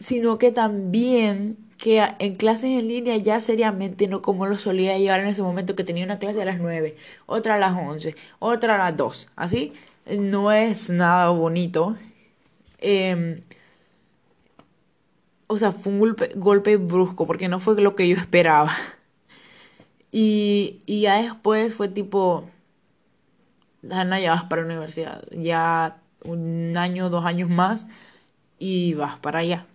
sino 0.00 0.38
que 0.38 0.52
también 0.52 1.56
que 1.78 2.02
en 2.18 2.34
clases 2.36 2.70
en 2.80 2.88
línea 2.88 3.16
ya 3.16 3.40
seriamente, 3.40 4.08
no 4.08 4.22
como 4.22 4.46
lo 4.46 4.56
solía 4.56 4.96
llevar 4.96 5.20
en 5.20 5.26
ese 5.28 5.42
momento 5.42 5.76
que 5.76 5.84
tenía 5.84 6.04
una 6.04 6.18
clase 6.18 6.40
a 6.40 6.44
las 6.46 6.58
9, 6.58 6.96
otra 7.26 7.56
a 7.56 7.58
las 7.58 7.76
11, 7.76 8.14
otra 8.38 8.76
a 8.76 8.78
las 8.78 8.96
2, 8.96 9.28
así, 9.36 9.72
no 10.18 10.52
es 10.52 10.90
nada 10.90 11.30
bonito. 11.30 11.96
Em, 12.78 13.40
o 15.46 15.58
sea, 15.58 15.72
fue 15.72 15.92
un 15.92 16.00
golpe, 16.00 16.32
golpe 16.36 16.76
brusco 16.76 17.26
porque 17.26 17.48
no 17.48 17.60
fue 17.60 17.80
lo 17.80 17.94
que 17.94 18.08
yo 18.08 18.16
esperaba. 18.16 18.72
Y, 20.16 20.78
y 20.86 21.00
ya 21.00 21.20
después 21.20 21.74
fue 21.74 21.88
tipo, 21.88 22.48
Ana, 23.90 24.20
ya 24.20 24.30
vas 24.30 24.44
para 24.44 24.62
la 24.62 24.68
universidad, 24.68 25.24
ya 25.32 26.00
un 26.22 26.76
año, 26.76 27.10
dos 27.10 27.24
años 27.24 27.50
más 27.50 27.88
y 28.60 28.94
vas 28.94 29.18
para 29.18 29.40
allá. 29.40 29.66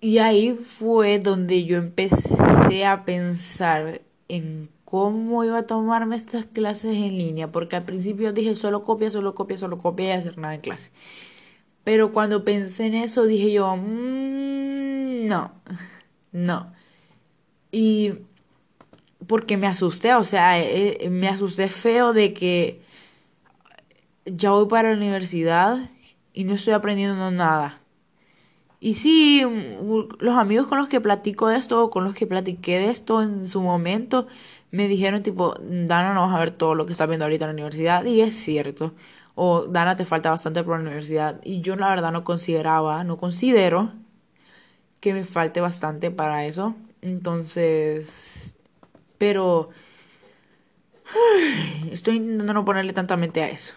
Y 0.00 0.18
ahí 0.18 0.52
fue 0.52 1.18
donde 1.18 1.64
yo 1.64 1.78
empecé 1.78 2.84
a 2.86 3.04
pensar 3.04 4.02
en 4.28 4.68
cómo 4.84 5.42
iba 5.42 5.58
a 5.58 5.66
tomarme 5.66 6.14
estas 6.14 6.46
clases 6.46 6.94
en 6.94 7.18
línea, 7.18 7.50
porque 7.50 7.74
al 7.74 7.84
principio 7.84 8.32
dije 8.32 8.54
solo 8.54 8.84
copia, 8.84 9.10
solo 9.10 9.34
copia, 9.34 9.58
solo 9.58 9.78
copia 9.78 10.06
y 10.06 10.10
hacer 10.12 10.38
nada 10.38 10.54
en 10.54 10.60
clase. 10.60 10.92
Pero 11.82 12.12
cuando 12.12 12.44
pensé 12.44 12.86
en 12.86 12.94
eso 12.94 13.24
dije 13.24 13.50
yo, 13.50 13.76
mmm, 13.76 15.26
no, 15.26 15.50
no. 16.30 16.72
Y 17.72 18.12
porque 19.26 19.56
me 19.56 19.66
asusté, 19.66 20.14
o 20.14 20.24
sea, 20.24 20.58
eh, 20.60 20.98
eh, 21.00 21.10
me 21.10 21.28
asusté 21.28 21.68
feo 21.68 22.12
de 22.12 22.32
que 22.32 22.80
ya 24.24 24.50
voy 24.50 24.66
para 24.68 24.90
la 24.90 24.96
universidad 24.96 25.90
y 26.32 26.44
no 26.44 26.54
estoy 26.54 26.74
aprendiendo 26.74 27.30
nada. 27.30 27.80
Y 28.80 28.94
sí, 28.94 29.44
mm, 29.44 30.16
los 30.20 30.36
amigos 30.36 30.66
con 30.66 30.78
los 30.78 30.88
que 30.88 31.00
platico 31.00 31.48
de 31.48 31.56
esto, 31.56 31.90
con 31.90 32.04
los 32.04 32.14
que 32.14 32.26
platiqué 32.26 32.78
de 32.78 32.90
esto 32.90 33.22
en 33.22 33.46
su 33.48 33.60
momento, 33.62 34.26
me 34.70 34.88
dijeron 34.88 35.22
tipo, 35.22 35.54
Dana, 35.60 36.12
no 36.14 36.22
vas 36.22 36.34
a 36.34 36.38
ver 36.38 36.50
todo 36.50 36.74
lo 36.74 36.86
que 36.86 36.92
estás 36.92 37.08
viendo 37.08 37.24
ahorita 37.24 37.44
en 37.46 37.48
la 37.50 37.54
universidad. 37.54 38.04
Y 38.04 38.20
es 38.20 38.34
cierto. 38.36 38.94
O 39.34 39.66
Dana, 39.66 39.96
te 39.96 40.04
falta 40.04 40.30
bastante 40.30 40.62
por 40.64 40.76
la 40.76 40.82
universidad. 40.82 41.40
Y 41.44 41.60
yo 41.60 41.76
la 41.76 41.88
verdad 41.88 42.12
no 42.12 42.24
consideraba, 42.24 43.04
no 43.04 43.16
considero 43.16 43.92
que 45.00 45.14
me 45.14 45.24
falte 45.24 45.60
bastante 45.60 46.10
para 46.10 46.46
eso. 46.46 46.74
Entonces, 47.02 48.55
pero 49.18 49.70
estoy 51.90 52.16
intentando 52.16 52.52
no 52.54 52.64
ponerle 52.64 52.92
tanta 52.92 53.16
mente 53.16 53.42
a 53.42 53.48
eso. 53.48 53.74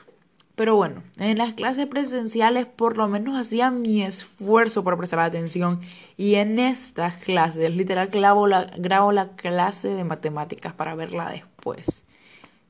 Pero 0.60 0.76
bueno, 0.76 1.04
en 1.20 1.38
las 1.38 1.54
clases 1.54 1.88
presenciales 1.88 2.66
por 2.66 2.98
lo 2.98 3.08
menos 3.08 3.40
hacía 3.40 3.72
mi 3.72 4.02
esfuerzo 4.02 4.84
por 4.84 4.98
prestar 4.98 5.20
atención. 5.20 5.80
Y 6.18 6.36
en 6.36 6.60
estas 6.60 7.16
clases, 7.16 7.74
literal, 7.74 8.10
la, 8.12 8.70
grabo 8.78 9.14
la 9.14 9.30
clase 9.38 9.88
de 9.88 10.04
matemáticas 10.04 10.74
para 10.74 10.96
verla 10.96 11.30
después. 11.30 12.04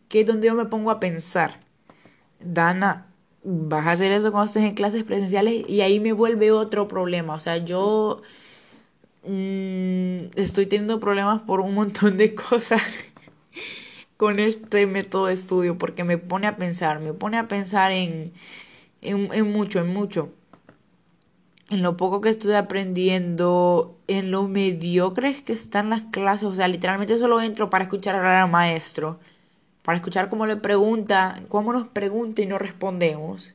Que 0.08 0.22
es 0.22 0.28
donde 0.28 0.46
yo 0.46 0.54
me 0.54 0.66
pongo 0.66 0.92
a 0.92 1.00
pensar. 1.00 1.62
Dana, 2.40 3.08
vas 3.44 3.88
a 3.88 3.92
hacer 3.94 4.12
eso 4.12 4.32
cuando 4.32 4.46
estés 4.46 4.66
en 4.66 4.76
clases 4.76 5.04
presenciales 5.04 5.68
y 5.68 5.82
ahí 5.82 6.00
me 6.00 6.14
vuelve 6.14 6.52
otro 6.52 6.88
problema. 6.88 7.34
O 7.34 7.40
sea, 7.40 7.58
yo 7.58 8.22
Mm, 9.24 10.32
estoy 10.36 10.66
teniendo 10.66 11.00
problemas 11.00 11.42
por 11.42 11.60
un 11.60 11.74
montón 11.74 12.18
de 12.18 12.36
cosas 12.50 12.82
con 14.18 14.40
este 14.40 14.88
método 14.88 15.28
de 15.28 15.34
estudio 15.34 15.78
porque 15.78 16.04
me 16.04 16.18
pone 16.18 16.48
a 16.48 16.58
pensar, 16.58 17.00
me 17.00 17.14
pone 17.14 17.38
a 17.38 17.48
pensar 17.48 17.92
en, 17.92 18.34
en, 19.02 19.52
mucho, 19.52 19.80
en 19.80 19.88
mucho. 19.88 20.32
En 21.70 21.84
lo 21.84 21.98
poco 21.98 22.20
que 22.22 22.30
estoy 22.30 22.54
aprendiendo, 22.54 23.98
en 24.08 24.32
lo 24.32 24.48
mediocres 24.48 25.42
que 25.42 25.54
están 25.54 25.90
las 25.90 26.02
clases, 26.12 26.46
o 26.46 26.56
sea, 26.56 26.68
literalmente 26.68 27.18
solo 27.20 27.40
entro 27.42 27.70
para 27.70 27.86
escuchar 27.86 28.16
al 28.16 28.50
maestro, 28.50 29.20
para 29.84 29.98
escuchar 29.98 30.30
cómo 30.30 30.48
le 30.48 30.56
pregunta, 30.56 31.42
cómo 31.48 31.72
nos 31.74 31.88
pregunta 31.88 32.42
y 32.42 32.48
no 32.48 32.58
respondemos, 32.58 33.54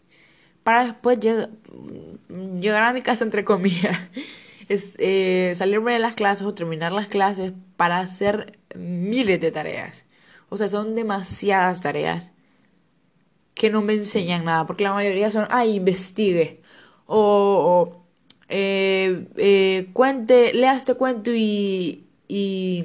para 0.63 0.85
después 0.85 1.19
llegar 1.19 2.83
a 2.85 2.93
mi 2.93 3.03
casa 3.03 3.25
entre 3.25 3.45
comillas 3.45 3.99
es, 4.69 4.97
eh, 4.99 5.53
salirme 5.57 5.93
de 5.93 5.99
las 5.99 6.15
clases 6.15 6.47
o 6.47 6.55
terminar 6.55 6.93
las 6.93 7.09
clases 7.09 7.53
para 7.77 8.01
hacer 8.01 8.59
miles 8.75 9.41
de 9.41 9.51
tareas. 9.51 10.07
O 10.49 10.57
sea, 10.57 10.69
son 10.69 10.95
demasiadas 10.95 11.81
tareas 11.81 12.33
que 13.55 13.71
no 13.71 13.83
me 13.83 13.95
enseñan 13.95 14.45
nada, 14.45 14.67
porque 14.67 14.85
la 14.85 14.93
mayoría 14.93 15.31
son, 15.31 15.47
ay, 15.51 15.77
investigue, 15.77 16.61
o, 17.07 18.05
eh, 18.49 19.27
eh, 19.37 19.91
cuente, 19.93 20.53
lea 20.55 20.75
este 20.77 20.95
cuento 20.95 21.31
y, 21.33 22.05
y, 22.29 22.85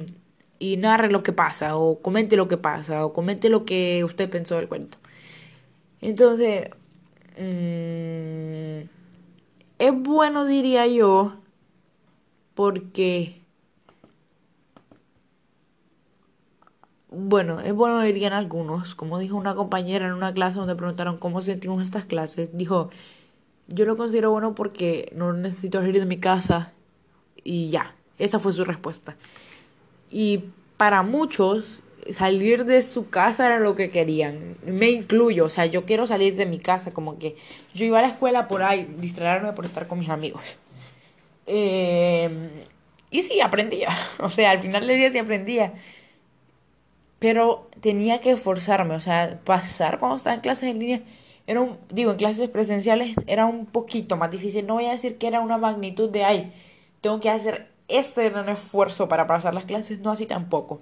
narre 0.78 1.10
lo 1.10 1.22
que 1.22 1.32
pasa, 1.32 1.76
o 1.76 2.00
comente 2.00 2.36
lo 2.36 2.48
que 2.48 2.56
pasa, 2.56 3.04
o 3.06 3.12
comente 3.12 3.48
lo 3.48 3.64
que 3.64 4.04
usted 4.04 4.30
pensó 4.30 4.56
del 4.56 4.68
cuento. 4.68 4.98
Entonces, 6.00 6.68
mm, 7.38 8.88
es 9.78 9.92
bueno, 10.02 10.46
diría 10.46 10.86
yo, 10.86 11.39
porque, 12.60 13.40
bueno, 17.08 17.58
es 17.60 17.72
bueno 17.72 18.02
dirían 18.02 18.34
algunos, 18.34 18.94
como 18.94 19.18
dijo 19.18 19.34
una 19.38 19.54
compañera 19.54 20.06
en 20.06 20.12
una 20.12 20.34
clase 20.34 20.58
donde 20.58 20.76
preguntaron 20.76 21.16
cómo 21.16 21.40
sentimos 21.40 21.82
estas 21.82 22.04
clases, 22.04 22.50
dijo, 22.52 22.90
yo 23.66 23.86
lo 23.86 23.96
considero 23.96 24.30
bueno 24.30 24.54
porque 24.54 25.10
no 25.16 25.32
necesito 25.32 25.78
salir 25.78 26.00
de 26.00 26.04
mi 26.04 26.18
casa 26.18 26.74
y 27.42 27.70
ya, 27.70 27.94
esa 28.18 28.38
fue 28.38 28.52
su 28.52 28.66
respuesta. 28.66 29.16
Y 30.10 30.44
para 30.76 31.02
muchos, 31.02 31.80
salir 32.12 32.66
de 32.66 32.82
su 32.82 33.08
casa 33.08 33.46
era 33.46 33.58
lo 33.58 33.74
que 33.74 33.88
querían. 33.88 34.56
Me 34.66 34.90
incluyo, 34.90 35.46
o 35.46 35.48
sea, 35.48 35.64
yo 35.64 35.86
quiero 35.86 36.06
salir 36.06 36.36
de 36.36 36.44
mi 36.44 36.58
casa, 36.58 36.90
como 36.90 37.18
que 37.18 37.36
yo 37.72 37.86
iba 37.86 38.00
a 38.00 38.02
la 38.02 38.08
escuela 38.08 38.48
por 38.48 38.62
ahí, 38.62 38.84
distraerme 38.98 39.54
por 39.54 39.64
estar 39.64 39.86
con 39.86 39.98
mis 39.98 40.10
amigos. 40.10 40.58
Em, 41.52 42.50
y 43.10 43.22
sí, 43.22 43.40
aprendía. 43.40 43.88
O 44.20 44.28
sea, 44.28 44.52
al 44.52 44.60
final 44.60 44.86
del 44.86 44.96
día 44.98 45.10
sí 45.10 45.18
aprendía. 45.18 45.74
pero 47.18 47.68
tenía 47.80 48.20
que 48.20 48.30
esforzarme, 48.32 48.94
o 48.94 49.00
sea, 49.00 49.40
pasar 49.44 49.98
cuando 49.98 50.16
estaba 50.16 50.34
en 50.34 50.40
clases 50.40 50.70
en 50.70 50.78
línea 50.78 51.02
era 51.46 51.60
un, 51.60 51.78
digo, 51.90 52.12
en 52.12 52.16
clases 52.18 52.48
presenciales 52.48 53.16
era 53.26 53.46
un 53.46 53.66
poquito 53.66 54.16
más 54.16 54.30
difícil. 54.30 54.66
No 54.66 54.74
voy 54.74 54.86
a 54.86 54.92
decir 54.92 55.18
que 55.18 55.26
era 55.26 55.40
una 55.40 55.58
magnitud 55.58 56.08
de, 56.10 56.24
ay, 56.24 56.52
tengo 57.00 57.18
que 57.20 57.30
hacer 57.30 57.70
este 57.88 58.30
gran 58.30 58.48
esfuerzo 58.48 59.08
para 59.08 59.26
pasar 59.26 59.54
las 59.54 59.64
clases, 59.64 59.98
no 60.00 60.10
así 60.12 60.26
tampoco. 60.26 60.80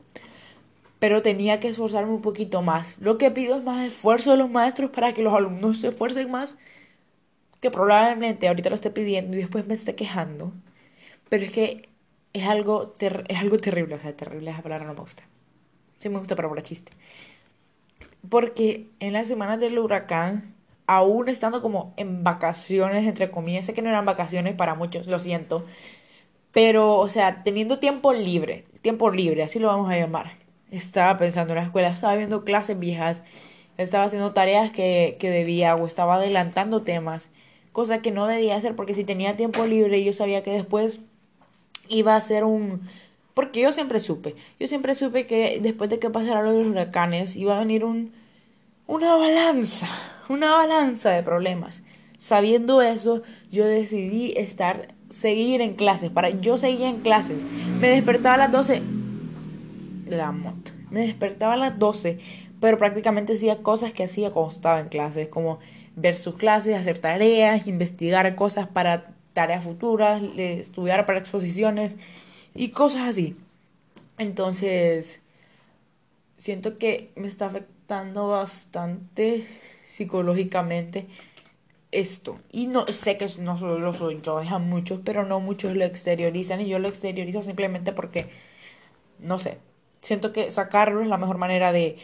Pero 0.98 1.22
tenía 1.22 1.60
que 1.60 1.68
esforzarme 1.68 2.12
un 2.12 2.22
poquito 2.22 2.62
más. 2.62 2.98
Lo 3.00 3.18
que 3.18 3.30
pido 3.30 3.56
es 3.56 3.62
más 3.64 3.84
esfuerzo 3.86 4.32
de 4.32 4.36
los 4.38 4.50
maestros 4.50 4.90
para 4.90 5.14
que 5.14 5.22
los 5.22 5.32
alumnos 5.34 5.80
se 5.80 5.88
esfuercen 5.88 6.30
más, 6.30 6.56
que 7.60 7.70
probablemente 7.70 8.48
ahorita 8.48 8.68
lo 8.68 8.74
esté 8.74 8.90
pidiendo 8.90 9.36
y 9.36 9.40
después 9.40 9.66
me 9.66 9.74
esté 9.74 9.94
quejando. 9.94 10.52
Pero 11.28 11.44
es 11.44 11.52
que 11.52 11.88
es 12.32 12.46
algo, 12.46 12.96
es 13.00 13.38
algo 13.38 13.58
terrible, 13.58 13.94
o 13.94 14.00
sea, 14.00 14.16
terrible 14.16 14.50
esa 14.50 14.62
palabra 14.62 14.86
no 14.86 14.94
me 14.94 15.00
gusta. 15.00 15.24
Sí 15.98 16.08
me 16.08 16.18
gusta 16.18 16.36
para 16.36 16.48
por 16.48 16.62
chiste. 16.62 16.92
Porque 18.28 18.88
en 19.00 19.12
las 19.12 19.28
semanas 19.28 19.60
del 19.60 19.78
huracán 19.78 20.54
aún 20.88 21.28
estando 21.28 21.62
como 21.62 21.92
en 21.96 22.24
vacaciones, 22.24 23.06
entre 23.06 23.30
comillas, 23.30 23.66
sé 23.66 23.74
que 23.74 23.82
no 23.82 23.90
eran 23.90 24.06
vacaciones 24.06 24.54
para 24.54 24.74
muchos, 24.74 25.06
lo 25.06 25.18
siento, 25.18 25.64
pero, 26.52 26.96
o 26.96 27.08
sea, 27.08 27.42
teniendo 27.42 27.78
tiempo 27.78 28.12
libre, 28.12 28.64
tiempo 28.82 29.10
libre, 29.10 29.42
así 29.42 29.58
lo 29.58 29.68
vamos 29.68 29.90
a 29.90 29.96
llamar. 29.98 30.32
Estaba 30.70 31.16
pensando 31.18 31.52
en 31.52 31.58
la 31.60 31.66
escuela, 31.66 31.88
estaba 31.88 32.16
viendo 32.16 32.44
clases 32.44 32.78
viejas, 32.78 33.22
estaba 33.76 34.04
haciendo 34.04 34.32
tareas 34.32 34.72
que, 34.72 35.18
que 35.20 35.30
debía 35.30 35.76
o 35.76 35.86
estaba 35.86 36.16
adelantando 36.16 36.82
temas, 36.82 37.30
cosa 37.72 38.02
que 38.02 38.10
no 38.10 38.26
debía 38.26 38.56
hacer 38.56 38.74
porque 38.74 38.94
si 38.94 39.04
tenía 39.04 39.36
tiempo 39.36 39.66
libre 39.66 40.02
yo 40.02 40.12
sabía 40.12 40.42
que 40.42 40.52
después 40.52 41.00
iba 41.88 42.14
a 42.14 42.20
ser 42.20 42.44
un... 42.44 42.82
Porque 43.34 43.60
yo 43.60 43.72
siempre 43.72 44.00
supe, 44.00 44.34
yo 44.58 44.66
siempre 44.66 44.94
supe 44.94 45.26
que 45.26 45.60
después 45.62 45.88
de 45.90 45.98
que 45.98 46.10
pasara 46.10 46.42
lo 46.42 46.52
de 46.52 46.58
los 46.58 46.72
huracanes 46.72 47.36
iba 47.36 47.56
a 47.56 47.60
venir 47.60 47.84
un 47.84 48.12
una 48.88 49.14
balanza, 49.16 49.86
una 50.28 50.54
balanza 50.54 51.10
de 51.10 51.22
problemas. 51.22 51.82
Sabiendo 52.16 52.82
eso, 52.82 53.22
yo 53.50 53.64
decidí 53.64 54.32
estar, 54.36 54.94
seguir 55.08 55.60
en 55.60 55.74
clases. 55.74 56.10
Para, 56.10 56.30
yo 56.30 56.58
seguía 56.58 56.88
en 56.88 57.00
clases. 57.00 57.46
Me 57.80 57.88
despertaba 57.88 58.34
a 58.34 58.38
las 58.38 58.50
12. 58.50 58.82
La 60.06 60.32
moto. 60.32 60.72
Me 60.90 61.00
despertaba 61.00 61.52
a 61.52 61.58
las 61.58 61.78
12, 61.78 62.18
pero 62.60 62.78
prácticamente 62.78 63.34
hacía 63.34 63.62
cosas 63.62 63.92
que 63.92 64.04
hacía 64.04 64.30
cuando 64.30 64.52
estaba 64.52 64.80
en 64.80 64.88
clases, 64.88 65.28
como 65.28 65.58
ver 66.00 66.16
sus 66.16 66.36
clases, 66.36 66.76
hacer 66.76 66.98
tareas, 66.98 67.66
investigar 67.66 68.34
cosas 68.34 68.68
para 68.68 69.14
tareas 69.32 69.64
futuras, 69.64 70.22
estudiar 70.36 71.06
para 71.06 71.18
exposiciones 71.18 71.96
y 72.54 72.70
cosas 72.70 73.08
así. 73.08 73.36
Entonces, 74.18 75.20
siento 76.36 76.78
que 76.78 77.10
me 77.16 77.28
está 77.28 77.46
afectando 77.46 78.28
bastante 78.28 79.44
psicológicamente 79.86 81.06
esto. 81.90 82.38
Y 82.52 82.66
no 82.66 82.86
sé 82.86 83.16
que 83.16 83.28
no 83.38 83.56
solo 83.56 83.78
lo 83.78 83.94
soy 83.94 84.20
yo, 84.22 84.40
dejan 84.40 84.68
muchos, 84.68 85.00
pero 85.04 85.24
no 85.24 85.40
muchos 85.40 85.74
lo 85.76 85.84
exteriorizan. 85.84 86.60
Y 86.60 86.68
yo 86.68 86.78
lo 86.78 86.88
exteriorizo 86.88 87.42
simplemente 87.42 87.92
porque, 87.92 88.26
no 89.18 89.38
sé, 89.38 89.58
siento 90.02 90.32
que 90.32 90.50
sacarlo 90.50 91.02
es 91.02 91.08
la 91.08 91.18
mejor 91.18 91.38
manera 91.38 91.72
de 91.72 91.98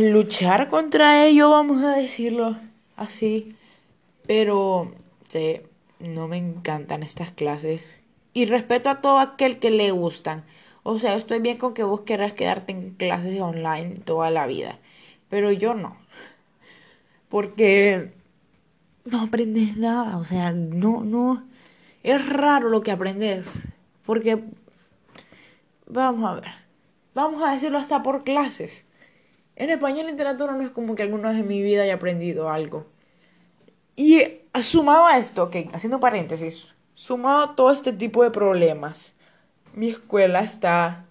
luchar 0.00 0.68
contra 0.68 1.24
ello, 1.26 1.50
vamos 1.50 1.82
a 1.84 1.96
decirlo 1.96 2.56
así. 2.96 3.56
Pero, 4.26 4.92
sí, 5.28 5.60
no 6.00 6.28
me 6.28 6.38
encantan 6.38 7.02
estas 7.02 7.30
clases. 7.30 8.00
Y 8.32 8.46
respeto 8.46 8.90
a 8.90 9.00
todo 9.00 9.18
aquel 9.18 9.58
que 9.58 9.70
le 9.70 9.90
gustan. 9.90 10.44
O 10.82 11.00
sea, 11.00 11.14
estoy 11.14 11.40
bien 11.40 11.58
con 11.58 11.74
que 11.74 11.82
vos 11.82 12.02
querrás 12.02 12.32
quedarte 12.32 12.72
en 12.72 12.90
clases 12.90 13.40
online 13.40 13.96
toda 14.04 14.30
la 14.30 14.46
vida, 14.46 14.78
pero 15.28 15.50
yo 15.50 15.74
no. 15.74 15.96
Porque 17.28 18.12
no 19.04 19.22
aprendes 19.22 19.76
nada, 19.76 20.16
o 20.16 20.24
sea, 20.24 20.52
no, 20.52 21.02
no, 21.02 21.44
es 22.04 22.28
raro 22.28 22.68
lo 22.68 22.82
que 22.82 22.92
aprendes, 22.92 23.64
porque, 24.04 24.44
vamos 25.88 26.30
a 26.30 26.34
ver, 26.34 26.52
vamos 27.14 27.42
a 27.42 27.52
decirlo 27.52 27.78
hasta 27.78 28.04
por 28.04 28.22
clases. 28.22 28.84
En 29.56 29.70
español 29.70 30.06
literatura 30.06 30.52
no 30.52 30.62
es 30.62 30.70
como 30.70 30.94
que 30.94 31.02
alguna 31.02 31.30
vez 31.30 31.40
en 31.40 31.48
mi 31.48 31.62
vida 31.62 31.82
haya 31.82 31.94
aprendido 31.94 32.50
algo. 32.50 32.86
Y 33.96 34.22
sumado 34.62 35.06
a 35.06 35.16
esto, 35.16 35.44
ok, 35.44 35.56
haciendo 35.72 35.98
paréntesis, 35.98 36.74
sumado 36.94 37.44
a 37.44 37.56
todo 37.56 37.70
este 37.72 37.92
tipo 37.92 38.22
de 38.22 38.30
problemas, 38.30 39.14
mi 39.72 39.88
escuela 39.88 40.40
está 40.40 41.06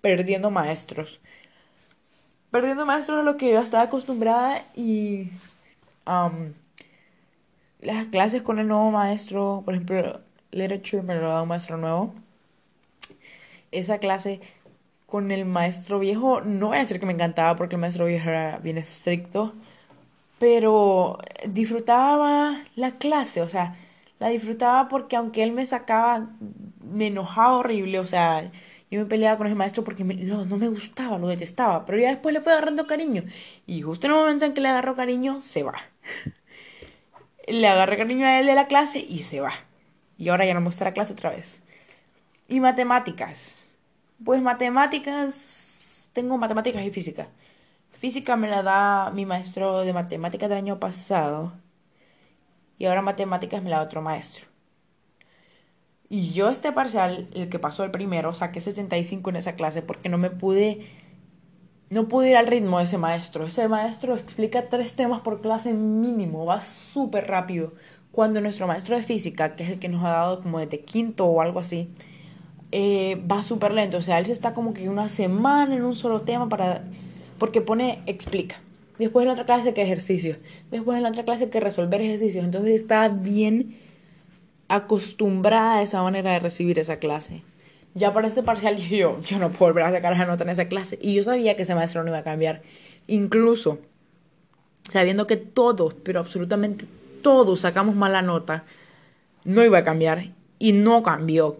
perdiendo 0.00 0.50
maestros. 0.50 1.20
Perdiendo 2.50 2.84
maestros 2.86 3.20
a 3.20 3.22
lo 3.22 3.36
que 3.36 3.52
yo 3.52 3.60
estaba 3.60 3.84
acostumbrada 3.84 4.64
y 4.74 5.30
las 7.80 8.06
clases 8.08 8.42
con 8.42 8.58
el 8.58 8.66
nuevo 8.66 8.90
maestro, 8.90 9.62
por 9.64 9.74
ejemplo, 9.74 10.20
literature 10.50 11.02
me 11.02 11.14
lo 11.14 11.28
da 11.28 11.42
un 11.42 11.48
maestro 11.48 11.76
nuevo. 11.76 12.12
Esa 13.70 13.98
clase 13.98 14.40
con 15.10 15.32
el 15.32 15.44
maestro 15.44 15.98
viejo, 15.98 16.40
no 16.40 16.68
voy 16.68 16.76
a 16.76 16.80
decir 16.80 17.00
que 17.00 17.06
me 17.06 17.12
encantaba 17.12 17.56
porque 17.56 17.74
el 17.74 17.80
maestro 17.80 18.06
viejo 18.06 18.28
era 18.30 18.58
bien 18.58 18.78
estricto, 18.78 19.54
pero 20.38 21.18
disfrutaba 21.48 22.62
la 22.76 22.92
clase, 22.92 23.42
o 23.42 23.48
sea, 23.48 23.74
la 24.20 24.28
disfrutaba 24.28 24.88
porque 24.88 25.16
aunque 25.16 25.42
él 25.42 25.52
me 25.52 25.66
sacaba, 25.66 26.30
me 26.80 27.08
enojaba 27.08 27.58
horrible, 27.58 27.98
o 27.98 28.06
sea, 28.06 28.48
yo 28.90 29.00
me 29.00 29.06
peleaba 29.06 29.36
con 29.36 29.46
ese 29.48 29.56
maestro 29.56 29.82
porque 29.84 30.04
no, 30.04 30.44
me 30.44 30.68
gustaba, 30.68 31.18
lo 31.18 31.28
detestaba, 31.28 31.84
pero 31.84 31.98
ya 31.98 32.10
después 32.10 32.32
le 32.32 32.40
fue 32.40 32.52
agarrando 32.52 32.86
cariño. 32.86 33.24
Y 33.66 33.82
justo 33.82 34.06
en 34.06 34.12
el 34.12 34.18
momento 34.18 34.44
en 34.44 34.54
que 34.54 34.60
le 34.60 34.68
agarró 34.68 34.94
cariño, 34.96 35.40
se 35.40 35.62
va. 35.64 35.74
le 37.48 37.66
agarré 37.68 37.96
cariño 37.96 38.26
a 38.26 38.38
él 38.40 38.46
de 38.46 38.54
la 38.54 38.68
clase 38.68 38.98
y 38.98 39.18
se 39.18 39.40
va. 39.40 39.52
Y 40.18 40.28
ahora 40.28 40.46
ya 40.46 40.54
no 40.54 40.60
me 40.60 40.66
gusta 40.66 40.84
la 40.84 40.92
clase 40.92 41.14
otra 41.14 41.30
vez. 41.30 41.62
Y 42.48 42.60
matemáticas. 42.60 43.59
Pues 44.24 44.42
matemáticas, 44.42 46.10
tengo 46.12 46.36
matemáticas 46.36 46.82
y 46.84 46.90
física. 46.90 47.28
Física 47.92 48.36
me 48.36 48.48
la 48.48 48.62
da 48.62 49.10
mi 49.10 49.24
maestro 49.26 49.80
de 49.80 49.92
matemáticas 49.94 50.48
del 50.48 50.58
año 50.58 50.78
pasado 50.78 51.52
y 52.78 52.84
ahora 52.86 53.02
matemáticas 53.02 53.62
me 53.62 53.70
la 53.70 53.76
da 53.78 53.82
otro 53.84 54.02
maestro. 54.02 54.46
Y 56.10 56.32
yo 56.32 56.50
este 56.50 56.72
parcial, 56.72 57.28
el 57.34 57.48
que 57.48 57.58
pasó 57.58 57.84
el 57.84 57.92
primero, 57.92 58.34
saqué 58.34 58.60
75 58.60 59.30
en 59.30 59.36
esa 59.36 59.54
clase 59.54 59.80
porque 59.80 60.08
no 60.10 60.18
me 60.18 60.30
pude, 60.30 60.86
no 61.88 62.08
pude 62.08 62.30
ir 62.30 62.36
al 62.36 62.46
ritmo 62.46 62.78
de 62.78 62.84
ese 62.84 62.98
maestro. 62.98 63.46
Ese 63.46 63.68
maestro 63.68 64.16
explica 64.16 64.68
tres 64.68 64.96
temas 64.96 65.20
por 65.20 65.40
clase 65.40 65.72
mínimo, 65.72 66.44
va 66.44 66.60
súper 66.60 67.26
rápido. 67.28 67.72
Cuando 68.12 68.40
nuestro 68.40 68.66
maestro 68.66 68.96
de 68.96 69.02
física, 69.02 69.56
que 69.56 69.62
es 69.62 69.70
el 69.70 69.78
que 69.78 69.88
nos 69.88 70.04
ha 70.04 70.10
dado 70.10 70.42
como 70.42 70.58
desde 70.58 70.80
quinto 70.80 71.26
o 71.26 71.40
algo 71.40 71.60
así, 71.60 71.90
eh, 72.72 73.20
va 73.30 73.42
súper 73.42 73.72
lento. 73.72 73.98
O 73.98 74.02
sea, 74.02 74.18
él 74.18 74.26
se 74.26 74.32
está 74.32 74.54
como 74.54 74.74
que 74.74 74.88
una 74.88 75.08
semana 75.08 75.74
en 75.74 75.84
un 75.84 75.96
solo 75.96 76.20
tema 76.20 76.48
para... 76.48 76.84
Porque 77.38 77.60
pone, 77.60 78.02
explica. 78.06 78.60
Después 78.98 79.24
en 79.24 79.32
otra 79.32 79.46
clase 79.46 79.72
que 79.72 79.82
ejercicios. 79.82 80.38
Después 80.70 80.98
en 80.98 81.06
otra 81.06 81.24
clase 81.24 81.48
que 81.48 81.58
resolver 81.58 82.00
ejercicios. 82.00 82.44
Entonces 82.44 82.72
estaba 82.72 83.08
bien 83.08 83.78
acostumbrada 84.68 85.78
a 85.78 85.82
esa 85.82 86.02
manera 86.02 86.32
de 86.32 86.38
recibir 86.38 86.78
esa 86.78 86.98
clase. 86.98 87.42
Ya 87.94 88.12
para 88.12 88.28
este 88.28 88.42
parcial 88.42 88.76
yo, 88.76 89.20
yo 89.22 89.38
no 89.38 89.50
puedo 89.50 89.72
volver 89.72 89.84
a 89.84 89.90
sacar 89.90 90.12
esa 90.12 90.26
nota 90.26 90.44
en 90.44 90.50
esa 90.50 90.66
clase. 90.66 90.98
Y 91.02 91.14
yo 91.14 91.24
sabía 91.24 91.56
que 91.56 91.62
ese 91.62 91.74
maestro 91.74 92.02
no 92.02 92.10
iba 92.10 92.18
a 92.18 92.24
cambiar. 92.24 92.62
Incluso 93.06 93.78
sabiendo 94.90 95.26
que 95.26 95.36
todos, 95.36 95.94
pero 95.94 96.20
absolutamente 96.20 96.86
todos 97.22 97.60
sacamos 97.60 97.96
mala 97.96 98.22
nota, 98.22 98.64
no 99.44 99.64
iba 99.64 99.78
a 99.78 99.84
cambiar. 99.84 100.32
Y 100.58 100.72
no 100.72 101.02
cambió. 101.02 101.58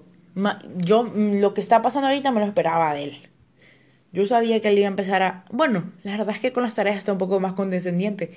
Yo 0.77 1.11
lo 1.14 1.55
que 1.55 1.61
está 1.61 1.83
pasando 1.83 2.09
ahorita 2.09 2.31
me 2.31 2.40
lo 2.40 2.47
esperaba 2.47 2.95
de 2.95 3.05
él. 3.05 3.19
Yo 4.12 4.27
sabía 4.27 4.61
que 4.61 4.69
él 4.69 4.79
iba 4.79 4.88
a 4.88 4.90
empezar 4.90 5.23
a... 5.23 5.45
Bueno, 5.51 5.93
la 6.03 6.12
verdad 6.12 6.35
es 6.35 6.40
que 6.40 6.53
con 6.53 6.62
las 6.62 6.75
tareas 6.75 6.97
está 6.97 7.12
un 7.12 7.19
poco 7.19 7.38
más 7.38 7.53
condescendiente, 7.53 8.33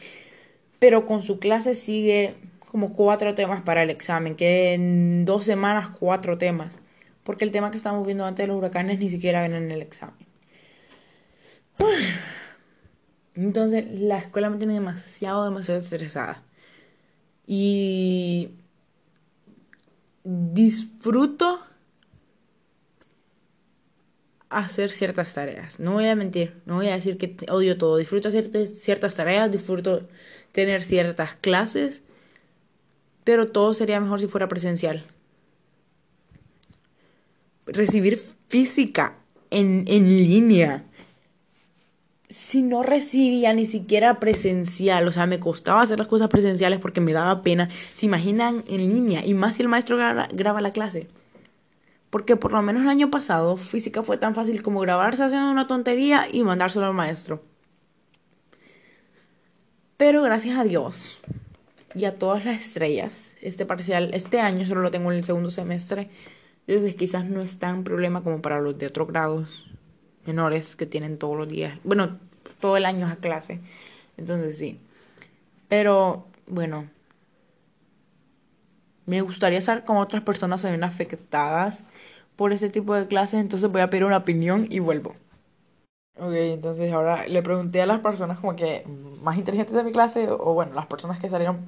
pero 0.79 1.06
con 1.06 1.23
su 1.23 1.39
clase 1.39 1.73
sigue 1.75 2.36
como 2.60 2.93
cuatro 2.93 3.36
temas 3.36 3.62
para 3.62 3.84
el 3.84 3.89
examen, 3.89 4.36
que 4.36 4.73
en 4.73 5.25
dos 5.25 5.45
semanas 5.45 5.89
cuatro 5.89 6.38
temas, 6.38 6.79
porque 7.23 7.45
el 7.45 7.51
tema 7.51 7.71
que 7.71 7.77
estamos 7.77 8.06
viendo 8.06 8.25
antes 8.25 8.43
de 8.43 8.47
los 8.47 8.58
huracanes 8.58 8.99
ni 8.99 9.10
siquiera 9.10 9.41
ven 9.41 9.53
en 9.53 9.71
el 9.71 9.82
examen. 9.82 10.25
Entonces 13.36 13.91
la 13.91 14.17
escuela 14.19 14.49
me 14.49 14.58
tiene 14.58 14.73
demasiado, 14.73 15.45
demasiado 15.45 15.79
estresada. 15.79 16.43
Y 17.45 18.51
disfruto 20.23 21.60
hacer 24.59 24.89
ciertas 24.89 25.33
tareas. 25.33 25.79
No 25.79 25.93
voy 25.93 26.05
a 26.05 26.15
mentir, 26.15 26.55
no 26.65 26.75
voy 26.75 26.87
a 26.87 26.93
decir 26.93 27.17
que 27.17 27.35
odio 27.49 27.77
todo. 27.77 27.97
Disfruto 27.97 28.29
hacer 28.29 28.67
ciertas 28.67 29.15
tareas, 29.15 29.51
disfruto 29.51 30.07
tener 30.51 30.83
ciertas 30.83 31.35
clases, 31.35 32.03
pero 33.23 33.47
todo 33.47 33.73
sería 33.73 33.99
mejor 33.99 34.19
si 34.19 34.27
fuera 34.27 34.47
presencial. 34.47 35.05
Recibir 37.65 38.19
física 38.47 39.15
en, 39.49 39.85
en 39.87 40.07
línea. 40.07 40.85
Si 42.29 42.63
no 42.63 42.81
recibía 42.81 43.53
ni 43.53 43.65
siquiera 43.65 44.19
presencial, 44.19 45.07
o 45.07 45.11
sea, 45.11 45.27
me 45.27 45.39
costaba 45.39 45.81
hacer 45.81 45.99
las 45.99 46.07
cosas 46.07 46.29
presenciales 46.29 46.79
porque 46.79 46.99
me 46.99 47.13
daba 47.13 47.43
pena. 47.43 47.69
Se 47.93 48.07
imaginan 48.07 48.63
en 48.67 48.77
línea, 48.77 49.23
y 49.25 49.33
más 49.35 49.55
si 49.55 49.61
el 49.61 49.69
maestro 49.69 49.97
graba, 49.97 50.61
la 50.61 50.71
clase. 50.71 51.07
Porque 52.13 52.36
por 52.36 52.52
lo 52.52 52.62
menos 52.62 52.84
el 52.84 52.89
año 52.89 53.10
pasado 53.10 53.58
física 53.58 54.04
fue 54.04 54.19
tan 54.19 54.36
fácil 54.36 54.62
como 54.62 54.82
grabarse 54.82 55.23
haciendo 55.23 55.49
una 55.49 55.67
tontería 55.67 56.28
y 56.32 56.43
mandárselo 56.43 56.86
al 56.86 56.93
maestro. 56.93 57.41
Pero 59.97 60.21
gracias 60.21 60.60
a 60.60 60.63
Dios 60.63 61.21
y 61.95 62.06
a 62.06 62.19
todas 62.19 62.45
las 62.45 62.62
estrellas, 62.62 63.36
este 63.41 63.65
parcial, 63.65 64.12
este 64.13 64.39
año 64.39 64.63
solo 64.67 64.82
lo 64.82 64.91
tengo 64.91 65.12
en 65.12 65.17
el 65.17 65.23
segundo 65.23 65.49
semestre. 65.49 66.12
Entonces 66.67 66.95
quizás 66.95 67.26
no 67.26 67.41
es 67.41 67.58
tan 67.58 67.84
problema 67.84 68.21
como 68.21 68.43
para 68.43 68.62
los 68.62 68.78
de 68.78 68.86
otros 68.86 69.08
grados 69.08 69.65
menores 70.28 70.76
que 70.76 70.86
tienen 70.86 71.17
todos 71.17 71.36
los 71.36 71.49
días, 71.49 71.80
bueno, 71.84 72.19
todo 72.60 72.78
el 72.78 72.86
año 72.86 73.08
a 73.08 73.15
clase. 73.15 73.60
Entonces 74.17 74.60
sí. 74.60 74.80
Pero 75.67 76.28
bueno, 76.45 76.88
me 79.05 79.21
gustaría 79.21 79.61
saber 79.61 79.83
cómo 79.83 80.01
otras 80.01 80.23
personas 80.23 80.61
se 80.61 80.71
ven 80.71 80.83
afectadas 80.83 81.83
por 82.35 82.51
este 82.53 82.69
tipo 82.69 82.95
de 82.95 83.07
clases, 83.07 83.39
entonces 83.39 83.69
voy 83.69 83.81
a 83.81 83.89
pedir 83.89 84.05
una 84.05 84.17
opinión 84.17 84.67
y 84.69 84.79
vuelvo. 84.79 85.15
Ok, 86.17 86.33
entonces 86.33 86.91
ahora 86.91 87.27
le 87.27 87.41
pregunté 87.41 87.81
a 87.81 87.85
las 87.85 87.99
personas 87.99 88.39
como 88.39 88.55
que 88.55 88.85
más 89.21 89.37
inteligentes 89.37 89.75
de 89.75 89.83
mi 89.83 89.91
clase, 89.91 90.27
o 90.29 90.53
bueno, 90.53 90.73
las 90.73 90.85
personas 90.85 91.19
que 91.19 91.29
salieron, 91.29 91.65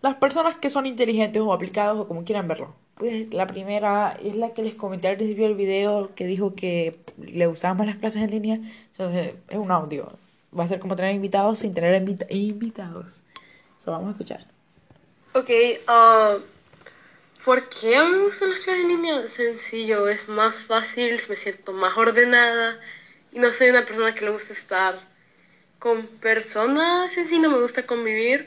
las 0.00 0.16
personas 0.16 0.56
que 0.56 0.70
son 0.70 0.86
inteligentes 0.86 1.42
o 1.42 1.52
aplicados 1.52 2.00
o 2.00 2.08
como 2.08 2.24
quieran 2.24 2.48
verlo. 2.48 2.74
Pues 2.94 3.32
la 3.34 3.46
primera 3.46 4.16
es 4.22 4.34
la 4.36 4.50
que 4.54 4.62
les 4.62 4.74
comenté 4.74 5.08
al 5.08 5.16
principio 5.16 5.44
del 5.44 5.54
video 5.54 6.14
que 6.14 6.26
dijo 6.26 6.54
que 6.54 6.98
le 7.18 7.46
gustaban 7.46 7.76
más 7.76 7.86
las 7.86 7.98
clases 7.98 8.22
en 8.22 8.30
línea. 8.30 8.58
Entonces 8.92 9.34
es 9.48 9.58
un 9.58 9.70
audio. 9.70 10.12
Va 10.56 10.64
a 10.64 10.68
ser 10.68 10.80
como 10.80 10.96
tener 10.96 11.14
invitados 11.14 11.60
sin 11.60 11.74
tener 11.74 12.02
invitados. 12.30 13.20
Eso 13.78 13.92
vamos 13.92 14.08
a 14.08 14.10
escuchar. 14.12 14.57
Ok, 15.38 15.50
uh, 15.86 16.42
¿por 17.44 17.68
qué 17.68 18.02
me 18.02 18.18
gustan 18.24 18.50
las 18.50 18.58
clases 18.64 18.82
en 18.82 18.88
línea? 18.88 19.28
Sencillo, 19.28 20.08
es 20.08 20.26
más 20.26 20.56
fácil, 20.56 21.22
me 21.28 21.36
siento 21.36 21.72
más 21.72 21.96
ordenada 21.96 22.76
y 23.30 23.38
no 23.38 23.52
soy 23.52 23.68
una 23.70 23.84
persona 23.84 24.12
que 24.16 24.24
le 24.24 24.32
gusta 24.32 24.52
estar 24.52 24.98
con 25.78 26.08
personas 26.08 27.16
en 27.16 27.28
sí, 27.28 27.38
no 27.38 27.50
me 27.50 27.60
gusta 27.60 27.84
convivir 27.84 28.46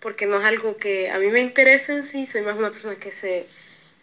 porque 0.00 0.26
no 0.26 0.38
es 0.38 0.44
algo 0.44 0.76
que 0.76 1.10
a 1.10 1.18
mí 1.18 1.26
me 1.26 1.40
interesa 1.40 1.92
en 1.92 2.04
sí, 2.06 2.24
soy 2.24 2.42
más 2.42 2.56
una 2.56 2.70
persona 2.70 2.94
que 2.94 3.10
se, 3.10 3.44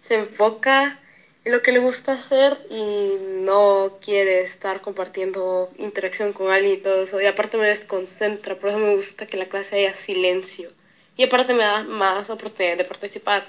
se 0.06 0.15
enfoca 0.15 0.98
en 1.45 1.54
lo 1.54 1.62
que 1.62 1.71
le 1.71 1.80
gusta 1.80 2.15
hacer 2.15 2.58
y 2.69 3.15
no 3.17 3.93
quiere 4.02 4.41
estar 4.41 4.82
compartiendo 4.82 5.69
interacción 5.78 6.34
con 6.34 6.52
alguien 6.52 6.74
y 6.74 6.78
todo 6.80 7.04
eso. 7.04 7.21
Y 7.21 7.28
aparte 7.28 7.58
me 7.58 7.67
desconcentra, 7.67 8.56
por 8.56 8.71
eso 8.71 8.80
me 8.80 8.93
gusta 8.93 9.26
que 9.26 9.38
la 9.38 9.45
clase 9.45 9.78
haya 9.78 9.95
silencio. 9.95 10.74
Y 11.17 11.23
aparte 11.23 11.54
me 11.54 11.63
da 11.63 11.84
más 11.84 12.30
oportunidad 12.30 12.78
de 12.78 12.86
participar. 12.86 13.45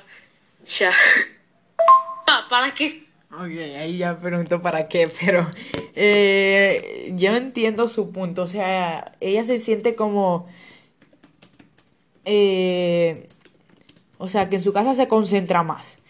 Ya. 0.79 0.93
Ah, 2.29 2.45
¿Para 2.51 2.75
qué? 2.75 3.07
Ok, 3.31 3.53
ahí 3.79 3.99
ya 3.99 4.19
pregunto 4.19 4.61
para 4.61 4.89
qué, 4.89 5.09
pero 5.21 5.47
eh, 5.95 7.13
yo 7.15 7.37
entiendo 7.37 7.89
su 7.89 8.11
punto. 8.11 8.43
O 8.43 8.47
sea, 8.49 9.13
ella 9.21 9.45
se 9.45 9.61
siente 9.61 9.95
como... 9.95 10.49
Eh, 12.25 13.29
o 14.19 14.29
sea, 14.29 14.49
que 14.49 14.57
en 14.57 14.63
su 14.63 14.73
casa 14.73 14.95
se 14.97 15.07
concentra 15.07 15.63
más. 15.63 16.01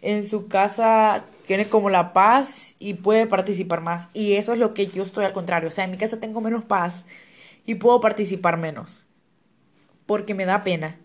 En 0.00 0.24
su 0.24 0.48
casa 0.48 1.24
tiene 1.46 1.68
como 1.68 1.90
la 1.90 2.14
paz 2.14 2.76
y 2.78 2.94
puede 2.94 3.26
participar 3.26 3.82
más. 3.82 4.08
Y 4.14 4.32
eso 4.32 4.54
es 4.54 4.58
lo 4.58 4.72
que 4.72 4.86
yo 4.86 5.02
estoy 5.02 5.26
al 5.26 5.34
contrario. 5.34 5.68
O 5.68 5.72
sea, 5.72 5.84
en 5.84 5.90
mi 5.90 5.98
casa 5.98 6.20
tengo 6.20 6.40
menos 6.40 6.64
paz 6.64 7.04
y 7.66 7.74
puedo 7.74 8.00
participar 8.00 8.56
menos. 8.56 9.04
Porque 10.06 10.32
me 10.32 10.46
da 10.46 10.64
pena 10.64 10.98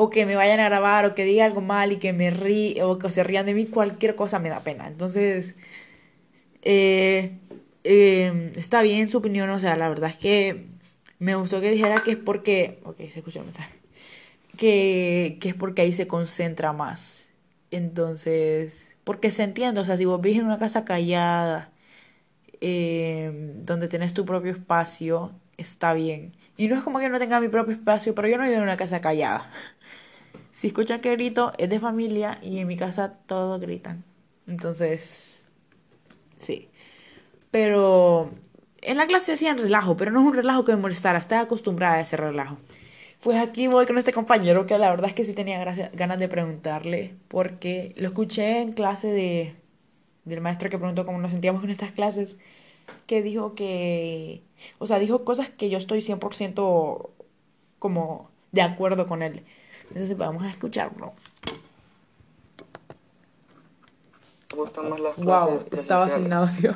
o 0.00 0.10
que 0.10 0.26
me 0.26 0.36
vayan 0.36 0.60
a 0.60 0.68
grabar 0.70 1.02
o 1.06 1.14
que 1.16 1.24
diga 1.24 1.44
algo 1.44 1.60
mal 1.60 1.90
y 1.90 1.96
que 1.98 2.12
me 2.12 2.30
ríe 2.30 2.84
o 2.84 2.98
que 3.00 3.10
se 3.10 3.24
rían 3.24 3.46
de 3.46 3.54
mí, 3.54 3.66
cualquier 3.66 4.14
cosa 4.14 4.38
me 4.38 4.48
da 4.48 4.60
pena. 4.60 4.86
Entonces, 4.86 5.56
eh, 6.62 7.32
em, 7.82 8.52
está 8.54 8.82
bien 8.82 9.10
su 9.10 9.18
opinión, 9.18 9.50
o 9.50 9.58
sea, 9.58 9.76
la 9.76 9.88
verdad 9.88 10.10
es 10.10 10.16
que 10.16 10.66
me 11.18 11.34
gustó 11.34 11.60
que 11.60 11.72
dijera 11.72 11.96
que 12.04 12.12
es 12.12 12.16
porque, 12.16 12.78
ok, 12.84 12.98
se 13.08 13.18
escuchó 13.18 13.40
el 13.40 13.46
mensaje, 13.46 13.74
que, 14.56 15.38
que 15.40 15.48
es 15.50 15.54
porque 15.56 15.82
ahí 15.82 15.92
se 15.92 16.06
concentra 16.06 16.72
más. 16.72 17.30
Entonces, 17.72 18.96
porque 19.04 19.32
se 19.32 19.42
entiende, 19.44 19.80
o 19.80 19.84
sea, 19.84 19.96
si 19.96 20.04
vos 20.04 20.20
vives 20.20 20.38
en 20.38 20.46
una 20.46 20.58
casa 20.60 20.84
callada, 20.84 21.72
em, 22.60 23.62
donde 23.64 23.88
tenés 23.88 24.14
tu 24.14 24.24
propio 24.24 24.52
espacio, 24.52 25.32
está 25.58 25.92
bien. 25.92 26.32
Y 26.56 26.68
no 26.68 26.76
es 26.76 26.82
como 26.82 26.98
que 26.98 27.10
no 27.10 27.18
tenga 27.18 27.40
mi 27.40 27.48
propio 27.48 27.74
espacio, 27.74 28.14
pero 28.14 28.28
yo 28.28 28.38
no 28.38 28.44
vivo 28.44 28.56
en 28.56 28.62
una 28.62 28.76
casa 28.76 29.00
callada. 29.00 29.50
Si 30.50 30.66
escuchan 30.68 31.00
que 31.00 31.12
grito, 31.12 31.52
es 31.56 31.70
de 31.70 31.78
familia 31.78 32.40
y 32.42 32.58
en 32.58 32.66
mi 32.66 32.76
casa 32.76 33.12
todos 33.26 33.60
gritan. 33.60 34.02
Entonces, 34.48 35.44
sí. 36.38 36.68
Pero 37.52 38.32
en 38.82 38.96
la 38.96 39.06
clase 39.06 39.32
hacían 39.32 39.58
relajo, 39.58 39.96
pero 39.96 40.10
no 40.10 40.20
es 40.20 40.26
un 40.26 40.34
relajo 40.34 40.64
que 40.64 40.72
me 40.72 40.82
molestara, 40.82 41.18
estaba 41.18 41.42
acostumbrada 41.42 41.96
a 41.96 42.00
ese 42.00 42.16
relajo. 42.16 42.58
Pues 43.22 43.38
aquí 43.38 43.68
voy 43.68 43.86
con 43.86 43.98
este 43.98 44.12
compañero 44.12 44.66
que 44.66 44.78
la 44.78 44.90
verdad 44.90 45.08
es 45.08 45.14
que 45.14 45.24
sí 45.24 45.32
tenía 45.32 45.62
ganas 45.92 46.18
de 46.18 46.28
preguntarle, 46.28 47.14
porque 47.28 47.94
lo 47.96 48.08
escuché 48.08 48.60
en 48.60 48.72
clase 48.72 49.08
de, 49.08 49.54
del 50.24 50.40
maestro 50.40 50.70
que 50.70 50.78
preguntó 50.78 51.04
cómo 51.06 51.18
nos 51.18 51.32
sentíamos 51.32 51.62
en 51.64 51.70
estas 51.70 51.92
clases, 51.92 52.36
que 53.06 53.22
dijo 53.22 53.54
que, 53.54 54.42
o 54.78 54.86
sea, 54.86 54.98
dijo 54.98 55.24
cosas 55.24 55.50
que 55.50 55.70
yo 55.70 55.78
estoy 55.78 56.00
100% 56.00 57.10
como 57.78 58.30
de 58.52 58.62
acuerdo 58.62 59.06
con 59.06 59.22
él. 59.22 59.44
Entonces 59.88 60.16
vamos 60.16 60.42
a 60.42 60.50
escucharlo. 60.50 61.14
Me 64.52 64.58
gustan 64.58 64.90
más 64.90 65.00
las 65.00 65.14
clases 65.14 65.70
wow, 65.70 65.78
estaba 65.78 66.08
sin 66.08 66.32
audio. 66.32 66.74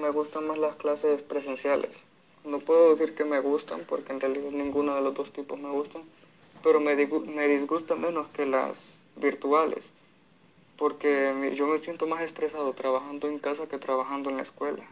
Me 0.00 0.10
gustan 0.10 0.46
más 0.48 0.58
las 0.58 0.74
clases 0.76 1.22
presenciales. 1.22 2.02
No 2.44 2.58
puedo 2.58 2.90
decir 2.90 3.14
que 3.14 3.24
me 3.24 3.40
gustan 3.40 3.80
porque 3.88 4.12
en 4.12 4.20
realidad 4.20 4.50
ninguno 4.50 4.94
de 4.94 5.02
los 5.02 5.14
dos 5.14 5.32
tipos 5.32 5.58
me 5.58 5.70
gustan, 5.70 6.02
pero 6.62 6.80
me, 6.80 6.94
me 6.96 7.48
disgusta 7.48 7.94
menos 7.94 8.26
que 8.28 8.46
las 8.46 8.76
virtuales 9.16 9.84
porque 10.76 11.52
yo 11.56 11.66
me 11.66 11.78
siento 11.78 12.06
más 12.06 12.22
estresado 12.22 12.72
trabajando 12.72 13.28
en 13.28 13.38
casa 13.38 13.68
que 13.68 13.78
trabajando 13.78 14.30
en 14.30 14.36
la 14.36 14.42
escuela. 14.42 14.84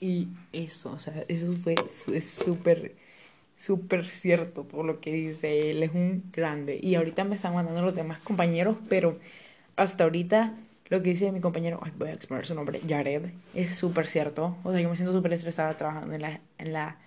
Y 0.00 0.28
eso, 0.52 0.92
o 0.92 0.98
sea, 0.98 1.24
eso 1.28 1.52
fue 1.52 1.76
súper 2.20 2.96
súper 3.62 4.04
cierto 4.04 4.64
por 4.64 4.84
lo 4.84 5.00
que 5.00 5.12
dice 5.12 5.70
él, 5.70 5.82
es 5.82 5.92
un 5.92 6.24
grande. 6.32 6.78
Y 6.82 6.96
ahorita 6.96 7.24
me 7.24 7.36
están 7.36 7.54
mandando 7.54 7.82
los 7.82 7.94
demás 7.94 8.18
compañeros, 8.18 8.76
pero 8.88 9.18
hasta 9.76 10.04
ahorita 10.04 10.54
lo 10.88 11.02
que 11.02 11.10
dice 11.10 11.32
mi 11.32 11.40
compañero, 11.40 11.80
voy 11.96 12.08
a 12.08 12.12
exponer 12.12 12.44
su 12.44 12.54
nombre, 12.54 12.80
Jared, 12.86 13.30
es 13.54 13.74
súper 13.76 14.06
cierto. 14.06 14.56
O 14.64 14.72
sea, 14.72 14.80
yo 14.80 14.88
me 14.88 14.96
siento 14.96 15.12
súper 15.12 15.32
estresada 15.32 15.76
trabajando 15.76 16.14
en 16.14 16.22
la, 16.22 16.40
en 16.58 16.72
la, 16.72 16.98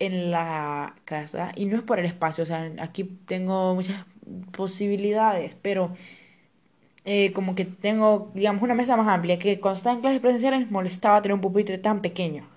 en 0.00 0.30
la 0.30 0.94
casa. 1.04 1.52
Y 1.54 1.66
no 1.66 1.76
es 1.76 1.82
por 1.82 1.98
el 1.98 2.06
espacio, 2.06 2.42
o 2.42 2.46
sea, 2.46 2.70
aquí 2.80 3.04
tengo 3.04 3.74
muchas 3.74 4.04
posibilidades, 4.52 5.56
pero 5.60 5.92
eh, 7.04 7.32
como 7.32 7.54
que 7.54 7.64
tengo, 7.64 8.30
digamos, 8.34 8.62
una 8.62 8.74
mesa 8.74 8.96
más 8.96 9.08
amplia, 9.08 9.38
que 9.38 9.60
cuando 9.60 9.78
estaba 9.78 9.94
en 9.94 10.00
clases 10.00 10.20
presenciales 10.20 10.70
molestaba 10.70 11.20
tener 11.22 11.34
un 11.34 11.40
pupitre 11.40 11.78
tan 11.78 12.00
pequeño. 12.00 12.48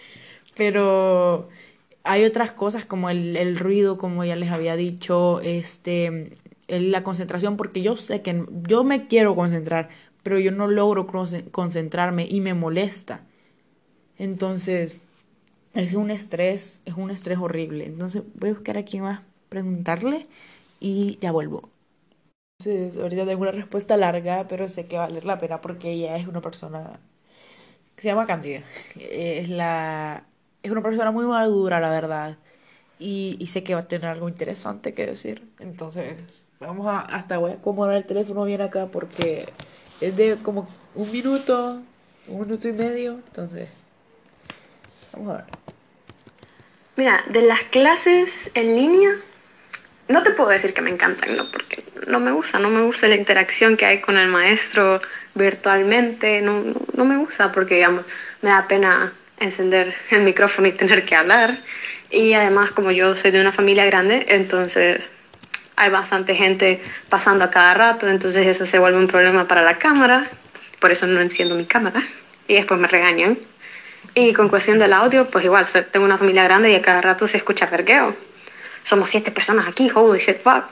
pero 0.56 1.48
hay 2.04 2.24
otras 2.24 2.52
cosas 2.52 2.84
como 2.84 3.10
el, 3.10 3.36
el 3.36 3.56
ruido, 3.58 3.98
como 3.98 4.24
ya 4.24 4.36
les 4.36 4.50
había 4.50 4.76
dicho, 4.76 5.40
este, 5.40 6.36
la 6.68 7.02
concentración, 7.02 7.56
porque 7.56 7.82
yo 7.82 7.96
sé 7.96 8.22
que 8.22 8.44
yo 8.68 8.84
me 8.84 9.06
quiero 9.08 9.34
concentrar, 9.34 9.88
pero 10.22 10.38
yo 10.38 10.52
no 10.52 10.66
logro 10.66 11.06
concentrarme 11.50 12.26
y 12.28 12.40
me 12.40 12.54
molesta. 12.54 13.24
Entonces, 14.18 15.00
es 15.74 15.94
un 15.94 16.10
estrés, 16.10 16.82
es 16.84 16.94
un 16.94 17.10
estrés 17.10 17.38
horrible. 17.38 17.86
Entonces, 17.86 18.22
voy 18.34 18.50
a 18.50 18.54
buscar 18.54 18.78
a 18.78 18.84
quién 18.84 19.02
más 19.04 19.20
preguntarle 19.48 20.26
y 20.80 21.18
ya 21.20 21.32
vuelvo. 21.32 21.68
Entonces, 22.60 22.98
ahorita 22.98 23.26
tengo 23.26 23.42
una 23.42 23.52
respuesta 23.52 23.96
larga, 23.96 24.46
pero 24.48 24.68
sé 24.68 24.86
que 24.86 24.96
va 24.96 25.04
a 25.04 25.08
valer 25.08 25.24
la 25.24 25.38
pena 25.38 25.60
porque 25.60 25.92
ella 25.92 26.16
es 26.16 26.26
una 26.26 26.40
persona 26.40 27.00
que 27.94 28.02
se 28.02 28.08
llama 28.08 28.26
Candida. 28.26 28.62
Es 28.98 29.48
la 29.48 30.24
es 30.66 30.72
una 30.72 30.82
persona 30.82 31.10
muy 31.10 31.24
madura, 31.24 31.80
la 31.80 31.90
verdad. 31.90 32.36
Y, 32.98 33.36
y, 33.38 33.46
sé 33.48 33.62
que 33.62 33.74
va 33.74 33.82
a 33.82 33.88
tener 33.88 34.06
algo 34.06 34.28
interesante 34.28 34.94
que 34.94 35.06
decir. 35.06 35.46
Entonces, 35.58 36.46
vamos 36.60 36.86
a. 36.86 37.00
Hasta 37.00 37.38
voy 37.38 37.52
a 37.52 37.54
acomodar 37.54 37.96
el 37.96 38.06
teléfono 38.06 38.44
bien 38.44 38.62
acá 38.62 38.86
porque 38.86 39.48
es 40.00 40.16
de 40.16 40.36
como 40.36 40.66
un 40.94 41.12
minuto, 41.12 41.82
un 42.28 42.40
minuto 42.40 42.68
y 42.68 42.72
medio. 42.72 43.12
Entonces, 43.26 43.68
vamos 45.12 45.34
a 45.34 45.36
ver. 45.38 45.44
Mira, 46.96 47.22
de 47.28 47.42
las 47.42 47.60
clases 47.62 48.50
en 48.54 48.74
línea, 48.74 49.10
no 50.08 50.22
te 50.22 50.30
puedo 50.30 50.50
decir 50.50 50.72
que 50.72 50.82
me 50.82 50.90
encantan, 50.90 51.36
¿no? 51.36 51.50
Porque 51.50 51.84
no 52.06 52.20
me 52.20 52.32
gusta, 52.32 52.58
no 52.58 52.70
me 52.70 52.82
gusta 52.82 53.08
la 53.08 53.16
interacción 53.16 53.76
que 53.76 53.86
hay 53.86 54.00
con 54.00 54.16
el 54.16 54.28
maestro, 54.28 55.00
virtualmente 55.34 56.40
no, 56.42 56.64
no 56.94 57.04
me 57.04 57.16
gusta 57.16 57.52
porque, 57.52 57.76
digamos, 57.76 58.04
me 58.42 58.50
da 58.50 58.68
pena 58.68 59.12
encender 59.38 59.94
el 60.10 60.22
micrófono 60.22 60.68
y 60.68 60.72
tener 60.72 61.04
que 61.04 61.16
hablar. 61.16 61.58
Y 62.10 62.34
además, 62.34 62.70
como 62.70 62.90
yo 62.90 63.16
soy 63.16 63.32
de 63.32 63.40
una 63.40 63.52
familia 63.52 63.84
grande, 63.84 64.26
entonces 64.28 65.10
hay 65.76 65.90
bastante 65.90 66.34
gente 66.34 66.80
pasando 67.08 67.44
a 67.44 67.50
cada 67.50 67.74
rato, 67.74 68.08
entonces 68.08 68.46
eso 68.46 68.64
se 68.64 68.78
vuelve 68.78 68.98
un 68.98 69.08
problema 69.08 69.46
para 69.46 69.62
la 69.62 69.78
cámara. 69.78 70.26
Por 70.80 70.92
eso 70.92 71.06
no 71.06 71.20
enciendo 71.20 71.54
mi 71.54 71.64
cámara 71.64 72.02
y 72.48 72.54
después 72.54 72.78
me 72.78 72.88
regañan. 72.88 73.38
Y 74.14 74.32
con 74.32 74.48
cuestión 74.48 74.78
del 74.78 74.92
audio, 74.92 75.28
pues 75.28 75.44
igual, 75.44 75.66
tengo 75.90 76.06
una 76.06 76.16
familia 76.16 76.44
grande 76.44 76.70
y 76.70 76.74
a 76.74 76.82
cada 76.82 77.00
rato 77.00 77.26
se 77.26 77.36
escucha 77.36 77.66
vergueo. 77.66 78.16
Somos 78.86 79.10
siete 79.10 79.32
personas 79.32 79.66
aquí, 79.66 79.90
holy 79.92 80.20
shit, 80.20 80.40
fuck. 80.44 80.62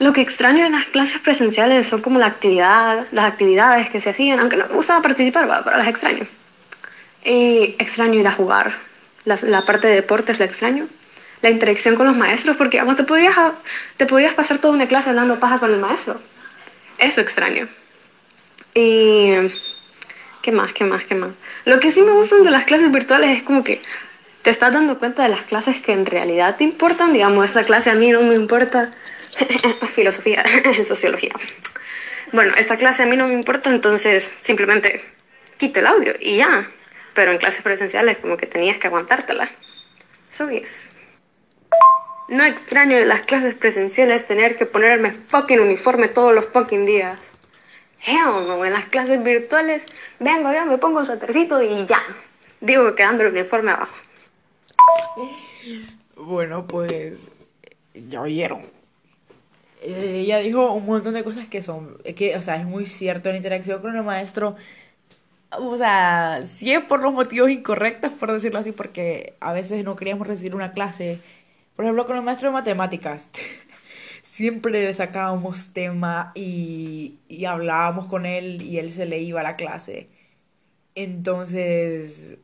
Lo 0.00 0.12
que 0.12 0.20
extraño 0.20 0.66
en 0.66 0.72
las 0.72 0.86
clases 0.86 1.20
presenciales 1.20 1.86
son 1.86 2.00
como 2.02 2.18
la 2.18 2.26
actividad, 2.26 3.06
las 3.12 3.24
actividades 3.24 3.88
que 3.88 4.00
se 4.00 4.10
hacían, 4.10 4.40
aunque 4.40 4.56
no 4.56 4.66
me 4.66 4.74
gustaba 4.74 5.00
participar, 5.00 5.62
pero 5.62 5.76
las 5.76 5.86
extraño. 5.86 6.26
Y 7.24 7.76
extraño 7.78 8.18
ir 8.18 8.26
a 8.26 8.32
jugar. 8.32 8.72
La, 9.24 9.62
parte 9.62 9.86
de 9.86 9.94
deportes 9.94 10.40
la 10.40 10.46
extraño. 10.46 10.88
La 11.40 11.50
interacción 11.50 11.94
con 11.94 12.08
los 12.08 12.16
maestros, 12.16 12.56
porque 12.56 12.78
vamos, 12.78 12.96
te 12.96 13.04
podías, 13.04 13.36
te 13.96 14.06
podías 14.06 14.34
pasar 14.34 14.58
toda 14.58 14.74
una 14.74 14.88
clase 14.88 15.10
hablando 15.10 15.38
paja 15.38 15.60
con 15.60 15.72
el 15.72 15.78
maestro. 15.78 16.20
Eso 16.98 17.20
extraño. 17.20 17.68
Y... 18.74 19.34
¿Qué 20.42 20.50
más? 20.50 20.72
¿Qué 20.72 20.82
más? 20.82 21.04
¿Qué 21.04 21.14
más? 21.14 21.30
Lo 21.64 21.78
que 21.78 21.92
sí 21.92 22.02
me 22.02 22.10
gustan 22.10 22.42
de 22.42 22.50
las 22.50 22.64
clases 22.64 22.90
virtuales 22.90 23.36
es 23.36 23.42
como 23.44 23.62
que 23.62 23.82
te 24.42 24.50
estás 24.50 24.72
dando 24.72 24.98
cuenta 24.98 25.22
de 25.22 25.28
las 25.28 25.42
clases 25.42 25.80
que 25.80 25.92
en 25.92 26.06
realidad 26.06 26.56
te 26.56 26.64
importan. 26.64 27.12
Digamos, 27.12 27.44
esta 27.44 27.64
clase 27.64 27.90
a 27.90 27.94
mí 27.94 28.10
no 28.10 28.22
me 28.22 28.34
importa 28.34 28.90
filosofía, 29.88 30.44
sociología. 30.86 31.32
Bueno, 32.32 32.52
esta 32.56 32.76
clase 32.76 33.02
a 33.02 33.06
mí 33.06 33.16
no 33.16 33.26
me 33.26 33.34
importa, 33.34 33.70
entonces 33.70 34.30
simplemente 34.40 35.00
quito 35.56 35.80
el 35.80 35.86
audio 35.86 36.14
y 36.20 36.36
ya. 36.36 36.68
Pero 37.14 37.32
en 37.32 37.38
clases 37.38 37.62
presenciales 37.62 38.18
como 38.18 38.36
que 38.36 38.46
tenías 38.46 38.78
que 38.78 38.86
aguantártela. 38.86 39.50
So 40.30 40.50
yes. 40.50 40.92
No 42.28 42.44
extraño 42.44 42.98
en 42.98 43.08
las 43.08 43.22
clases 43.22 43.54
presenciales 43.54 44.26
tener 44.26 44.56
que 44.56 44.66
ponerme 44.66 45.12
fucking 45.12 45.60
uniforme 45.60 46.08
todos 46.08 46.34
los 46.34 46.46
fucking 46.46 46.84
días. 46.84 47.32
Hell 48.06 48.46
no, 48.46 48.64
en 48.64 48.72
las 48.72 48.84
clases 48.84 49.22
virtuales 49.22 49.86
vengo 50.20 50.52
ya, 50.52 50.64
me 50.64 50.78
pongo 50.78 51.00
un 51.00 51.06
suétercito 51.06 51.62
y 51.62 51.86
ya. 51.86 52.02
Digo 52.60 52.94
quedando 52.94 53.24
el 53.24 53.32
uniforme 53.32 53.72
abajo. 53.72 53.94
Bueno, 56.16 56.66
pues 56.66 57.20
ya 57.94 58.22
oyeron. 58.22 58.62
Eh, 59.80 60.22
ella 60.24 60.38
dijo 60.38 60.72
un 60.72 60.86
montón 60.86 61.14
de 61.14 61.22
cosas 61.24 61.48
que 61.48 61.62
son, 61.62 61.98
que, 62.16 62.36
o 62.36 62.42
sea, 62.42 62.56
es 62.56 62.66
muy 62.66 62.84
cierto, 62.86 63.30
la 63.30 63.36
interacción 63.36 63.80
con 63.80 63.94
el 63.96 64.02
maestro, 64.02 64.56
o 65.50 65.76
sea, 65.76 66.42
sí 66.46 66.72
es 66.72 66.82
por 66.84 67.00
los 67.02 67.12
motivos 67.12 67.50
incorrectos, 67.50 68.12
por 68.12 68.32
decirlo 68.32 68.58
así, 68.58 68.72
porque 68.72 69.36
a 69.40 69.52
veces 69.52 69.84
no 69.84 69.96
queríamos 69.96 70.26
recibir 70.26 70.54
una 70.54 70.72
clase, 70.72 71.20
por 71.76 71.84
ejemplo, 71.84 72.06
con 72.06 72.16
el 72.16 72.22
maestro 72.22 72.48
de 72.50 72.54
matemáticas, 72.54 73.30
siempre 74.22 74.72
le 74.72 74.94
sacábamos 74.94 75.72
tema 75.72 76.32
y, 76.34 77.18
y 77.28 77.46
hablábamos 77.46 78.06
con 78.06 78.26
él 78.26 78.62
y 78.62 78.78
él 78.78 78.90
se 78.92 79.06
le 79.06 79.20
iba 79.20 79.40
a 79.40 79.44
la 79.44 79.56
clase. 79.56 80.08
Entonces, 80.94 82.38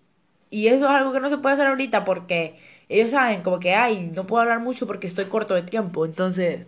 y 0.55 0.69
eso 0.69 0.85
es 0.85 0.91
algo 0.93 1.13
que 1.13 1.19
no 1.19 1.29
se 1.29 1.39
puede 1.39 1.55
hacer 1.55 1.67
ahorita 1.67 2.05
porque 2.05 2.55
ellos 2.89 3.11
saben 3.11 3.43
como 3.43 3.59
que, 3.59 3.75
ay, 3.75 4.13
no 4.15 4.25
puedo 4.25 4.43
hablar 4.43 4.61
mucho 4.61 4.87
porque 4.87 5.09
estoy 5.09 5.25
corto 5.25 5.55
de 5.55 5.63
tiempo. 5.63 6.07
Entonces, 6.07 6.67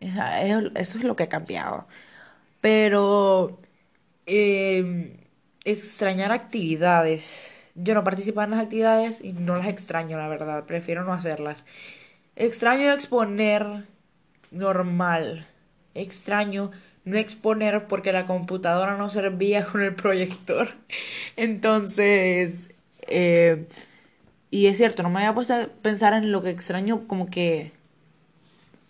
eso 0.00 0.98
es 0.98 1.04
lo 1.04 1.16
que 1.16 1.22
ha 1.24 1.28
cambiado. 1.30 1.86
Pero 2.60 3.58
em, 4.26 5.16
extrañar 5.64 6.32
actividades. 6.32 7.70
Yo 7.74 7.94
no 7.94 8.04
participo 8.04 8.42
en 8.42 8.50
las 8.50 8.60
actividades 8.60 9.22
y 9.22 9.32
no 9.32 9.56
las 9.56 9.68
extraño, 9.68 10.18
la 10.18 10.28
verdad. 10.28 10.64
Prefiero 10.66 11.02
no 11.04 11.14
hacerlas. 11.14 11.64
Extraño 12.36 12.92
exponer 12.92 13.86
normal. 14.50 15.46
Extraño 15.94 16.70
no 17.04 17.16
exponer 17.18 17.86
porque 17.86 18.12
la 18.12 18.26
computadora 18.26 18.96
no 18.98 19.08
servía 19.10 19.64
con 19.72 19.82
el 19.82 19.94
proyector. 19.94 20.68
Entonces, 21.36 22.70
eh, 23.08 23.66
y 24.50 24.66
es 24.66 24.78
cierto, 24.78 25.02
no 25.02 25.10
me 25.10 25.18
había 25.18 25.34
puesto 25.34 25.54
a 25.54 25.66
pensar 25.82 26.14
en 26.14 26.32
lo 26.32 26.42
que 26.42 26.50
extraño 26.50 27.06
como 27.06 27.28
que 27.28 27.72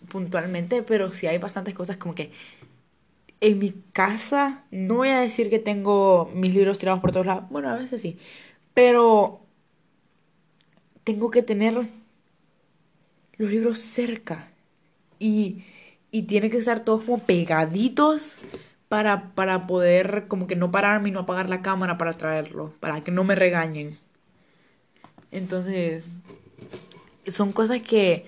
puntualmente, 0.09 0.83
pero 0.83 1.11
sí 1.11 1.27
hay 1.27 1.39
bastantes 1.39 1.75
cosas 1.75 1.97
como 1.97 2.15
que 2.15 2.31
en 3.41 3.59
mi 3.59 3.75
casa, 3.93 4.65
no 4.71 4.97
voy 4.97 5.09
a 5.11 5.21
decir 5.21 5.51
que 5.51 5.59
tengo 5.59 6.31
mis 6.35 6.55
libros 6.55 6.79
tirados 6.79 7.01
por 7.01 7.13
todos 7.13 7.27
lados, 7.27 7.45
bueno, 7.51 7.71
a 7.71 7.75
veces 7.77 8.01
sí, 8.01 8.19
pero 8.75 9.41
tengo 11.05 11.31
que 11.31 11.43
tener 11.43 11.75
los 13.37 13.51
libros 13.51 13.79
cerca 13.81 14.49
y, 15.19 15.65
y 16.11 16.23
tiene 16.23 16.51
que 16.51 16.59
estar 16.59 16.81
todos 16.85 17.03
como 17.03 17.19
pegaditos 17.19 18.39
para, 18.89 19.35
para 19.35 19.67
poder 19.67 20.27
como 20.29 20.47
que 20.47 20.57
no 20.57 20.71
pararme 20.71 21.09
y 21.11 21.13
no 21.13 21.21
apagar 21.21 21.49
la 21.49 21.63
cámara 21.63 21.99
para 21.99 22.13
traerlo, 22.13 22.73
para 22.81 23.03
que 23.03 23.11
no 23.11 23.25
me 23.25 23.35
regañen. 23.35 23.99
Entonces, 25.37 26.03
son 27.27 27.53
cosas 27.53 27.83
que 27.83 28.25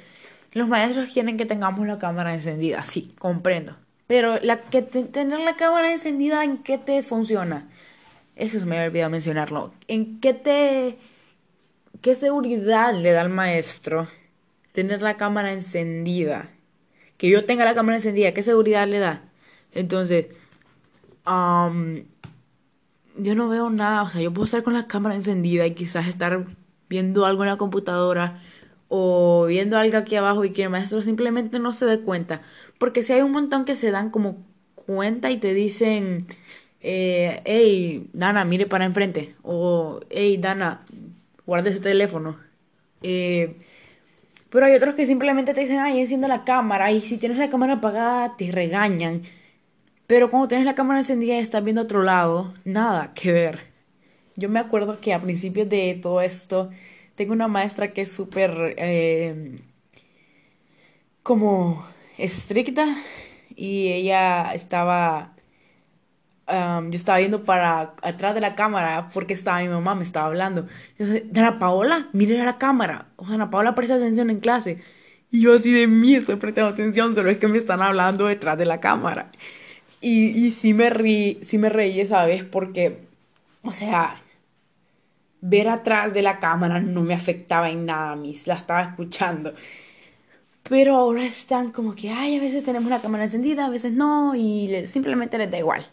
los 0.53 0.69
maestros 0.69 1.11
quieren 1.11 1.39
que 1.39 1.47
tengamos 1.47 1.87
la 1.87 1.99
cámara 1.99 2.35
encendida, 2.35 2.83
sí, 2.83 3.15
comprendo. 3.19 3.77
Pero 4.07 4.39
la 4.43 4.61
que 4.61 4.83
tener 4.83 5.41
la 5.41 5.57
cámara 5.57 5.91
encendida, 5.91 6.45
¿en 6.45 6.59
qué 6.59 6.77
te 6.77 7.03
funciona? 7.03 7.67
Eso 8.37 8.61
se 8.61 8.67
me 8.67 8.77
había 8.77 8.89
olvidado 8.89 9.11
mencionarlo. 9.11 9.73
¿En 9.89 10.21
qué 10.21 10.35
te... 10.35 10.99
qué 12.03 12.15
seguridad 12.15 12.95
le 12.95 13.13
da 13.13 13.23
al 13.23 13.31
maestro 13.31 14.07
tener 14.73 15.01
la 15.01 15.17
cámara 15.17 15.53
encendida? 15.53 16.51
Que 17.17 17.31
yo 17.31 17.47
tenga 17.47 17.65
la 17.65 17.75
cámara 17.75 17.97
encendida, 17.97 18.35
¿qué 18.35 18.43
seguridad 18.43 18.87
le 18.87 18.99
da? 18.99 19.23
Entonces, 19.73 20.27
yo 21.25 22.05
no 23.35 23.49
veo 23.49 23.71
nada, 23.71 24.03
o 24.03 24.11
sea, 24.11 24.21
yo 24.21 24.31
puedo 24.31 24.45
estar 24.45 24.63
con 24.63 24.75
la 24.75 24.87
cámara 24.87 25.15
encendida 25.15 25.67
y 25.67 25.75
quizás 25.75 26.07
estar 26.07 26.45
viendo 26.89 27.27
algo 27.27 27.45
en 27.45 27.51
la 27.51 27.57
computadora 27.57 28.39
o 28.89 29.47
viendo 29.47 29.79
algo 29.79 29.99
aquí 29.99 30.17
abajo 30.17 30.45
y 30.45 30.51
que 30.51 30.65
el 30.65 30.71
maestro 30.71 31.03
simplemente 31.03 31.59
no 31.59 31.73
se 31.73 31.87
dé 31.87 32.01
cuenta. 32.01 32.41
Porque 32.79 33.03
si 33.03 33.13
hay 33.13 33.23
un 33.23 33.33
montón 33.33 33.65
que 33.65 33.77
se 33.77 33.91
dan 33.91 34.11
como 34.11 34.39
cuenta 34.75 35.31
y 35.31 35.37
te 35.37 35.53
dicen, 35.55 36.27
eh, 36.81 37.43
hey, 37.45 38.09
Dana, 38.13 38.45
mire 38.45 38.67
para 38.67 38.85
enfrente. 38.85 39.35
O, 39.43 40.01
hey, 40.11 40.39
Dana, 40.39 40.87
guarde 41.47 41.71
ese 41.71 41.81
teléfono. 41.81 42.39
Eh, 43.03 43.57
pero 44.51 44.67
hay 44.67 44.75
otros 44.75 44.95
que 44.95 45.07
simplemente 45.07 45.53
te 45.55 45.61
dicen, 45.61 45.79
ay, 45.79 46.01
enciende 46.01 46.29
la 46.29 46.45
cámara. 46.45 46.91
Y 46.93 47.01
si 47.01 47.19
tienes 47.19 47.39
la 47.39 47.51
cámara 47.51 47.75
apagada, 47.75 48.37
te 48.37 48.51
regañan. 48.51 49.23
Pero 50.07 50.31
cuando 50.31 50.49
tienes 50.49 50.65
la 50.65 50.75
cámara 50.75 51.01
encendida 51.01 51.35
y 51.35 51.39
estás 51.41 51.63
viendo 51.63 51.83
otro 51.83 52.03
lado, 52.03 52.55
nada 52.65 53.13
que 53.15 53.33
ver. 53.33 53.68
Yo 54.39 54.49
me 54.49 54.61
acuerdo 54.61 55.01
que 55.01 55.13
a 55.13 55.21
principios 55.21 55.69
de 55.69 55.99
todo 56.01 56.21
esto, 56.21 56.71
tengo 57.17 57.33
una 57.33 57.49
maestra 57.49 57.93
que 57.93 58.03
es 58.03 58.13
súper 58.13 58.75
eh, 58.79 59.61
como 61.25 61.85
estricta 62.17 62.87
y 63.57 63.89
ella 63.89 64.53
estaba 64.55 65.35
yo 66.49 66.91
estaba 66.93 67.19
viendo 67.19 67.45
para 67.45 67.95
atrás 68.03 68.35
de 68.35 68.41
la 68.41 68.55
cámara 68.55 69.09
porque 69.13 69.35
estaba 69.35 69.61
mi 69.61 69.69
mamá 69.69 69.95
me 69.95 70.05
estaba 70.05 70.27
hablando. 70.27 70.67
Yo 70.99 71.07
Dana 71.27 71.59
Paola 71.59 72.09
mire 72.13 72.41
a 72.41 72.45
la 72.45 72.59
cámara 72.59 73.09
o 73.17 73.27
Dana 73.27 73.51
Paola 73.51 73.75
presta 73.75 73.97
atención 73.97 74.31
en 74.31 74.41
clase. 74.41 74.81
Y 75.31 75.43
yo 75.43 75.55
así 75.55 75.73
de 75.73 75.87
mí 75.87 76.15
estoy 76.15 76.37
prestando 76.37 76.71
atención 76.71 77.15
solo 77.15 77.31
es 77.31 77.39
que 77.39 77.49
me 77.49 77.59
están 77.59 77.83
hablando 77.83 78.27
detrás 78.27 78.57
de 78.57 78.65
la 78.65 78.81
cámara. 78.81 79.31
Y, 80.01 80.29
y 80.29 80.53
sí 80.53 80.75
me 80.75 80.91
reí 80.91 81.39
sí 81.43 81.59
me 81.59 81.69
reí 81.69 82.01
esa 82.01 82.25
vez 82.25 82.45
porque 82.45 83.01
o 83.63 83.73
sea 83.73 84.23
ver 85.41 85.69
atrás 85.69 86.15
de 86.15 86.23
la 86.23 86.39
cámara 86.39 86.81
no 86.81 87.03
me 87.03 87.15
afectaba 87.15 87.71
en 87.71 87.87
nada 87.87 88.13
a 88.13 88.17
mí, 88.17 88.37
la 88.47 88.55
estaba 88.55 88.83
escuchando. 88.83 89.55
Pero 90.69 90.97
ahora 90.97 91.25
están 91.25 91.73
como 91.73 91.95
que, 91.95 92.11
ay, 92.11 92.37
a 92.37 92.41
veces 92.41 92.65
tenemos 92.65 92.91
la 92.91 93.01
cámara 93.01 93.25
encendida, 93.25 93.67
a 93.67 93.71
veces 93.71 93.93
no, 93.93 94.35
y 94.35 94.87
simplemente 94.87 95.39
les 95.39 95.51
da 95.51 95.59
igual. 95.59 95.87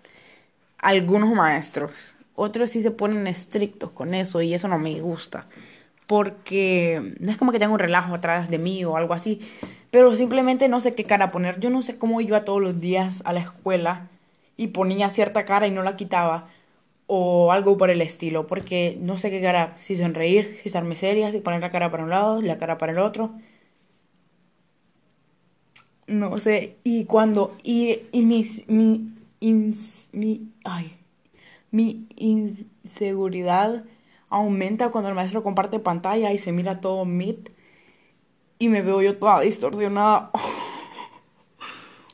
Algunos 0.79 1.33
maestros, 1.33 2.17
otros 2.35 2.71
sí 2.71 2.81
se 2.81 2.91
ponen 2.91 3.27
estrictos 3.27 3.91
con 3.91 4.13
eso 4.13 4.41
y 4.41 4.53
eso 4.53 4.67
no 4.67 4.77
me 4.77 4.99
gusta. 4.99 5.47
Porque 6.07 7.15
no 7.19 7.31
es 7.31 7.37
como 7.37 7.51
que 7.51 7.59
tenga 7.59 7.73
un 7.73 7.79
relajo 7.79 8.13
atrás 8.13 8.49
de 8.49 8.57
mí 8.57 8.83
o 8.85 8.97
algo 8.97 9.13
así, 9.13 9.41
pero 9.91 10.15
simplemente 10.15 10.67
no 10.67 10.79
sé 10.79 10.93
qué 10.93 11.05
cara 11.05 11.31
poner. 11.31 11.59
Yo 11.59 11.69
no 11.69 11.81
sé 11.81 11.97
cómo 11.97 12.21
iba 12.21 12.45
todos 12.45 12.61
los 12.61 12.79
días 12.79 13.21
a 13.25 13.33
la 13.33 13.39
escuela 13.39 14.09
y 14.57 14.67
ponía 14.67 15.09
cierta 15.09 15.45
cara 15.45 15.67
y 15.67 15.71
no 15.71 15.83
la 15.83 15.95
quitaba 15.95 16.47
o 17.07 17.51
algo 17.51 17.77
por 17.77 17.89
el 17.91 18.01
estilo, 18.01 18.47
porque 18.47 18.97
no 19.01 19.17
sé 19.17 19.29
qué 19.31 19.41
cara, 19.41 19.75
si 19.77 19.95
sonreír, 19.95 20.57
si 20.61 20.69
estarme 20.69 20.95
seria, 20.95 21.31
si 21.31 21.39
poner 21.41 21.61
la 21.61 21.71
cara 21.71 21.91
para 21.91 22.03
un 22.03 22.09
lado, 22.09 22.41
la 22.41 22.57
cara 22.57 22.77
para 22.77 22.91
el 22.93 22.99
otro. 22.99 23.33
No 26.07 26.37
sé, 26.37 26.77
y 26.83 27.05
cuando, 27.05 27.55
y, 27.63 27.99
y 28.11 28.21
mi, 28.21 28.43
ins- 29.41 30.07
mi, 30.13 30.51
ay, 30.63 30.95
mi 31.71 32.07
inseguridad 32.17 33.85
aumenta 34.29 34.91
cuando 34.91 35.09
el 35.09 35.15
maestro 35.15 35.43
comparte 35.43 35.79
pantalla 35.79 36.33
y 36.33 36.39
se 36.39 36.51
mira 36.53 36.81
todo 36.81 37.05
Meet 37.05 37.51
y 38.59 38.69
me 38.69 38.81
veo 38.81 39.01
yo 39.01 39.17
toda 39.17 39.41
distorsionada. 39.41 40.31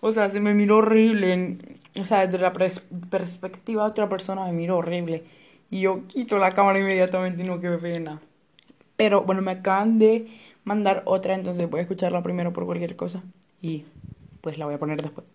O 0.01 0.11
sea, 0.11 0.29
se 0.29 0.39
me 0.39 0.53
miró 0.53 0.77
horrible. 0.77 1.33
en- 1.33 1.59
o 1.99 2.05
sea, 2.05 2.25
desde 2.25 2.37
la 2.37 2.53
perspectiva 2.53 3.83
de 3.83 3.89
otra 3.89 4.07
persona 4.07 4.45
me 4.45 4.53
miró 4.53 4.77
horrible. 4.77 5.23
Y 5.69 5.81
yo 5.81 6.07
quito 6.07 6.37
la 6.37 6.51
cámara 6.51 6.79
inmediatamente 6.79 7.43
y 7.43 7.47
no, 7.47 7.59
qué 7.59 7.69
pena. 7.71 8.21
Pero 8.95 9.23
bueno, 9.23 9.41
me 9.41 9.51
acaban 9.51 9.99
de 9.99 10.27
mandar 10.63 11.03
otra, 11.05 11.35
entonces 11.35 11.69
voy 11.69 11.79
a 11.79 11.83
escucharla 11.83 12.23
primero 12.23 12.53
por 12.53 12.65
cualquier 12.65 12.95
cosa. 12.95 13.23
Y 13.61 13.85
pues 14.41 14.57
la 14.57 14.65
voy 14.65 14.75
a 14.75 14.79
poner 14.79 15.01
después. 15.01 15.27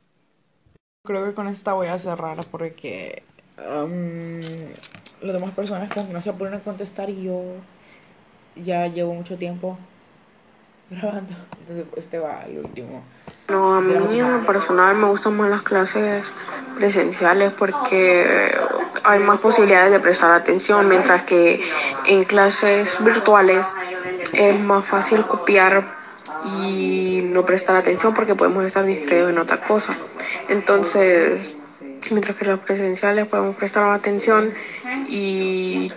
Creo 1.05 1.25
que 1.25 1.35
con 1.35 1.47
esta 1.49 1.75
voy 1.75 1.87
a 1.89 1.99
cerrar 1.99 2.37
porque 2.51 3.23
um, 3.59 4.41
las 5.21 5.33
demás 5.33 5.53
personas 5.53 5.93
como 5.93 6.07
que 6.09 6.13
no 6.13 6.23
se 6.23 6.33
ponen 6.33 6.55
a 6.55 6.61
contestar 6.61 7.11
y 7.11 7.23
yo 7.23 7.43
ya 8.57 8.87
llevo 8.89 9.15
mucho 9.15 9.37
tiempo 9.37 9.79
grabando. 10.91 11.35
Entonces 11.61 11.87
este 11.97 12.19
va 12.19 12.41
al 12.41 12.59
último. 12.59 13.03
No, 13.49 13.77
a 13.77 13.81
mí 13.81 14.19
en 14.19 14.45
personal 14.45 14.97
me 14.97 15.07
gustan 15.07 15.37
más 15.37 15.49
las 15.49 15.63
clases 15.63 16.25
presenciales 16.77 17.53
porque 17.53 18.51
hay 19.05 19.21
más 19.21 19.39
posibilidades 19.39 19.93
de 19.93 20.01
prestar 20.01 20.33
atención, 20.33 20.89
mientras 20.89 21.23
que 21.23 21.63
en 22.07 22.25
clases 22.25 22.99
virtuales 23.05 23.75
es 24.33 24.59
más 24.59 24.85
fácil 24.85 25.25
copiar 25.25 25.87
y 26.45 27.21
no 27.25 27.45
prestar 27.45 27.77
atención 27.77 28.15
porque 28.15 28.35
podemos 28.35 28.65
estar 28.65 28.85
distraídos 28.85 29.31
en 29.31 29.39
otra 29.39 29.59
cosa. 29.59 29.97
Entonces, 30.49 31.57
mientras 32.11 32.37
que 32.37 32.45
las 32.47 32.59
presenciales 32.59 33.27
podemos 33.29 33.55
prestar 33.57 33.89
atención 33.91 34.51
y 35.09 35.93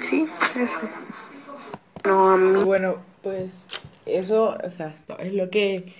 sí, 0.00 0.28
eso. 0.60 0.80
No, 2.04 2.32
a 2.32 2.36
mí 2.36 2.62
Bueno, 2.64 2.96
pues 3.22 3.66
eso, 4.06 4.56
o 4.62 4.70
sea, 4.70 4.88
esto 4.88 5.16
es 5.18 5.32
lo 5.32 5.50
que 5.50 5.94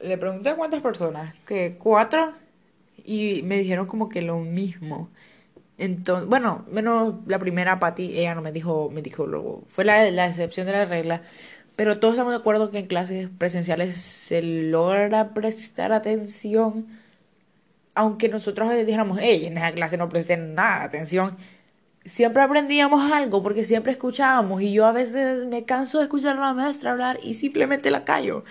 le 0.00 0.18
pregunté 0.18 0.50
a 0.50 0.56
cuántas 0.56 0.82
personas, 0.82 1.34
que 1.46 1.76
cuatro, 1.78 2.34
y 3.04 3.42
me 3.44 3.58
dijeron 3.58 3.86
como 3.86 4.08
que 4.08 4.22
lo 4.22 4.38
mismo. 4.38 5.08
Entonces, 5.78 6.28
bueno, 6.28 6.64
menos 6.70 7.14
la 7.26 7.38
primera 7.38 7.78
Patti, 7.78 8.18
ella 8.18 8.34
no 8.34 8.42
me 8.42 8.52
dijo, 8.52 8.90
me 8.92 9.02
dijo 9.02 9.26
luego, 9.26 9.62
fue 9.66 9.84
la, 9.84 10.10
la 10.10 10.26
excepción 10.26 10.66
de 10.66 10.72
la 10.72 10.84
regla, 10.84 11.22
pero 11.76 11.98
todos 12.00 12.14
estamos 12.14 12.32
de 12.32 12.38
acuerdo 12.38 12.70
que 12.70 12.80
en 12.80 12.86
clases 12.88 13.28
presenciales 13.38 13.94
se 13.96 14.42
logra 14.42 15.34
prestar 15.34 15.92
atención, 15.92 16.88
aunque 17.94 18.28
nosotros 18.28 18.70
dijéramos, 18.84 19.18
hey, 19.20 19.46
en 19.46 19.58
esa 19.58 19.72
clase 19.72 19.96
no 19.96 20.08
presten 20.08 20.54
nada 20.54 20.82
atención, 20.82 21.36
siempre 22.04 22.42
aprendíamos 22.42 23.12
algo 23.12 23.42
porque 23.42 23.64
siempre 23.64 23.92
escuchábamos 23.92 24.62
y 24.62 24.72
yo 24.72 24.86
a 24.86 24.92
veces 24.92 25.46
me 25.46 25.64
canso 25.64 25.98
de 25.98 26.04
escuchar 26.04 26.36
a 26.36 26.40
la 26.40 26.54
maestra 26.54 26.92
hablar 26.92 27.18
y 27.22 27.34
simplemente 27.34 27.90
la 27.90 28.04
callo. 28.04 28.44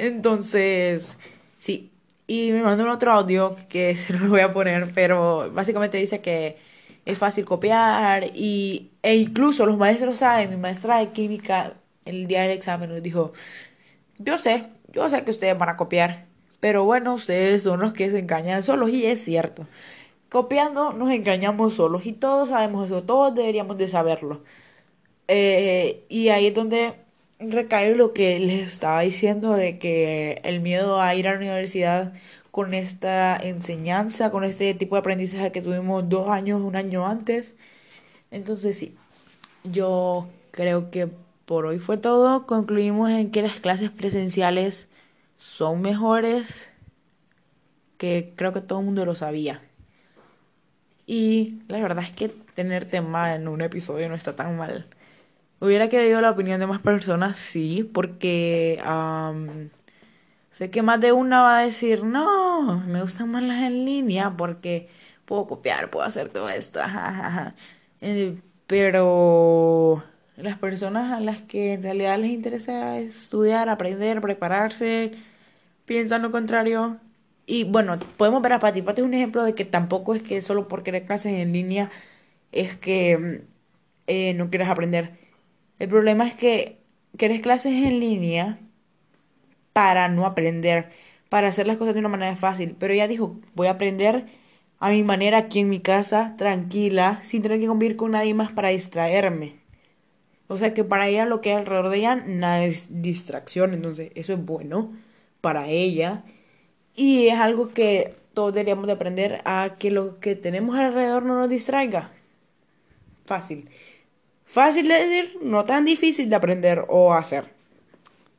Entonces, 0.00 1.18
sí. 1.58 1.90
Y 2.26 2.52
me 2.52 2.62
mandó 2.62 2.84
un 2.84 2.90
otro 2.90 3.12
audio 3.12 3.56
que 3.68 3.94
se 3.96 4.14
lo 4.14 4.28
voy 4.28 4.40
a 4.40 4.52
poner, 4.52 4.90
pero 4.94 5.50
básicamente 5.52 5.98
dice 5.98 6.20
que 6.20 6.56
es 7.04 7.18
fácil 7.18 7.44
copiar 7.44 8.24
y, 8.34 8.90
e 9.02 9.16
incluso 9.16 9.66
los 9.66 9.78
maestros 9.78 10.20
saben, 10.20 10.50
mi 10.50 10.56
maestra 10.56 10.98
de 10.98 11.08
química 11.08 11.74
el 12.04 12.26
día 12.26 12.42
del 12.42 12.52
examen 12.52 12.90
nos 12.90 13.02
dijo, 13.02 13.32
yo 14.18 14.38
sé, 14.38 14.66
yo 14.92 15.08
sé 15.08 15.24
que 15.24 15.30
ustedes 15.32 15.56
van 15.58 15.70
a 15.70 15.76
copiar, 15.76 16.26
pero 16.60 16.84
bueno, 16.84 17.14
ustedes 17.14 17.62
son 17.62 17.80
los 17.80 17.92
que 17.92 18.10
se 18.10 18.18
engañan 18.20 18.62
solos 18.62 18.90
y 18.90 19.06
es 19.06 19.22
cierto. 19.22 19.66
Copiando 20.30 20.92
nos 20.92 21.10
engañamos 21.10 21.74
solos 21.74 22.06
y 22.06 22.12
todos 22.12 22.50
sabemos 22.50 22.86
eso, 22.86 23.02
todos 23.02 23.34
deberíamos 23.34 23.76
de 23.78 23.88
saberlo. 23.88 24.42
Eh, 25.28 26.04
y 26.08 26.28
ahí 26.30 26.48
es 26.48 26.54
donde 26.54 26.94
recae 27.40 27.94
lo 27.94 28.12
que 28.12 28.38
les 28.38 28.66
estaba 28.66 29.00
diciendo 29.00 29.52
de 29.54 29.78
que 29.78 30.40
el 30.44 30.60
miedo 30.60 31.00
a 31.00 31.14
ir 31.14 31.26
a 31.26 31.32
la 31.32 31.38
universidad 31.38 32.12
con 32.50 32.74
esta 32.74 33.36
enseñanza, 33.36 34.30
con 34.30 34.44
este 34.44 34.74
tipo 34.74 34.96
de 34.96 35.00
aprendizaje 35.00 35.52
que 35.52 35.62
tuvimos 35.62 36.08
dos 36.08 36.28
años, 36.28 36.60
un 36.60 36.76
año 36.76 37.06
antes. 37.06 37.54
Entonces 38.30 38.78
sí, 38.78 38.96
yo 39.64 40.28
creo 40.50 40.90
que 40.90 41.08
por 41.46 41.66
hoy 41.66 41.78
fue 41.78 41.96
todo. 41.96 42.46
Concluimos 42.46 43.10
en 43.10 43.30
que 43.30 43.42
las 43.42 43.60
clases 43.60 43.90
presenciales 43.90 44.88
son 45.38 45.80
mejores, 45.80 46.72
que 47.98 48.32
creo 48.36 48.52
que 48.52 48.60
todo 48.60 48.80
el 48.80 48.86
mundo 48.86 49.04
lo 49.04 49.14
sabía. 49.14 49.62
Y 51.06 51.60
la 51.68 51.80
verdad 51.80 52.04
es 52.04 52.12
que 52.12 52.28
tener 52.28 52.84
tema 52.84 53.34
en 53.34 53.48
un 53.48 53.62
episodio 53.62 54.08
no 54.08 54.14
está 54.14 54.36
tan 54.36 54.56
mal. 54.56 54.86
Hubiera 55.60 55.88
querido 55.88 56.20
la 56.20 56.30
opinión 56.30 56.58
de 56.60 56.66
más 56.66 56.80
personas, 56.80 57.36
sí, 57.36 57.88
porque 57.92 58.80
sé 60.50 60.70
que 60.70 60.82
más 60.82 61.00
de 61.00 61.12
una 61.12 61.42
va 61.42 61.58
a 61.58 61.64
decir, 61.64 62.04
no, 62.04 62.80
me 62.86 63.02
gustan 63.02 63.30
más 63.30 63.42
las 63.42 63.62
en 63.62 63.84
línea 63.84 64.36
porque 64.36 64.88
puedo 65.24 65.46
copiar, 65.46 65.90
puedo 65.90 66.04
hacer 66.06 66.28
todo 66.28 66.48
esto. 66.48 66.80
ajajaja". 66.80 67.54
Eh, 68.00 68.38
pero 68.66 70.02
las 70.36 70.56
personas 70.58 71.12
a 71.12 71.20
las 71.20 71.42
que 71.42 71.72
en 71.74 71.82
realidad 71.82 72.18
les 72.18 72.30
interesa 72.30 72.98
estudiar, 72.98 73.68
aprender, 73.68 74.20
prepararse, 74.20 75.12
piensan 75.86 76.22
lo 76.22 76.30
contrario. 76.32 76.98
Y 77.46 77.64
bueno, 77.64 77.98
podemos 78.16 78.42
ver 78.42 78.54
a 78.54 78.60
Pati. 78.60 78.82
Pati 78.82 79.02
es 79.02 79.06
un 79.06 79.14
ejemplo 79.14 79.44
de 79.44 79.54
que 79.54 79.64
tampoco 79.64 80.14
es 80.14 80.22
que 80.22 80.42
solo 80.42 80.68
por 80.68 80.82
querer 80.84 81.06
clases 81.06 81.34
en 81.34 81.52
línea 81.52 81.90
es 82.52 82.76
que 82.76 83.44
eh, 84.06 84.34
no 84.34 84.50
quieres 84.50 84.68
aprender. 84.68 85.18
El 85.80 85.88
problema 85.88 86.28
es 86.28 86.34
que 86.34 86.78
quieres 87.16 87.40
clases 87.40 87.72
en 87.72 88.00
línea 88.00 88.58
para 89.72 90.08
no 90.08 90.26
aprender, 90.26 90.90
para 91.30 91.48
hacer 91.48 91.66
las 91.66 91.78
cosas 91.78 91.94
de 91.94 92.00
una 92.00 92.10
manera 92.10 92.36
fácil. 92.36 92.76
Pero 92.78 92.92
ella 92.92 93.08
dijo, 93.08 93.40
voy 93.54 93.66
a 93.66 93.72
aprender 93.72 94.26
a 94.78 94.90
mi 94.90 95.02
manera 95.02 95.38
aquí 95.38 95.60
en 95.60 95.70
mi 95.70 95.80
casa, 95.80 96.34
tranquila, 96.36 97.18
sin 97.22 97.40
tener 97.40 97.58
que 97.58 97.66
convivir 97.66 97.96
con 97.96 98.10
nadie 98.10 98.34
más 98.34 98.52
para 98.52 98.68
distraerme. 98.68 99.56
O 100.48 100.58
sea 100.58 100.74
que 100.74 100.84
para 100.84 101.08
ella 101.08 101.24
lo 101.24 101.40
que 101.40 101.50
hay 101.50 101.56
alrededor 101.56 101.88
de 101.88 101.96
ella 101.96 102.16
nada 102.16 102.62
es 102.64 103.02
distracción, 103.02 103.72
entonces 103.72 104.12
eso 104.14 104.34
es 104.34 104.44
bueno 104.44 104.92
para 105.40 105.68
ella. 105.68 106.24
Y 106.94 107.28
es 107.28 107.38
algo 107.38 107.68
que 107.68 108.16
todos 108.34 108.52
deberíamos 108.52 108.86
de 108.86 108.92
aprender 108.92 109.40
a 109.46 109.76
que 109.78 109.90
lo 109.90 110.20
que 110.20 110.36
tenemos 110.36 110.76
alrededor 110.76 111.22
no 111.24 111.38
nos 111.38 111.48
distraiga. 111.48 112.10
Fácil. 113.24 113.68
Fácil 114.50 114.88
de 114.88 115.06
decir, 115.06 115.38
no 115.42 115.64
tan 115.64 115.84
difícil 115.84 116.28
de 116.28 116.34
aprender 116.34 116.84
o 116.88 117.14
hacer. 117.14 117.54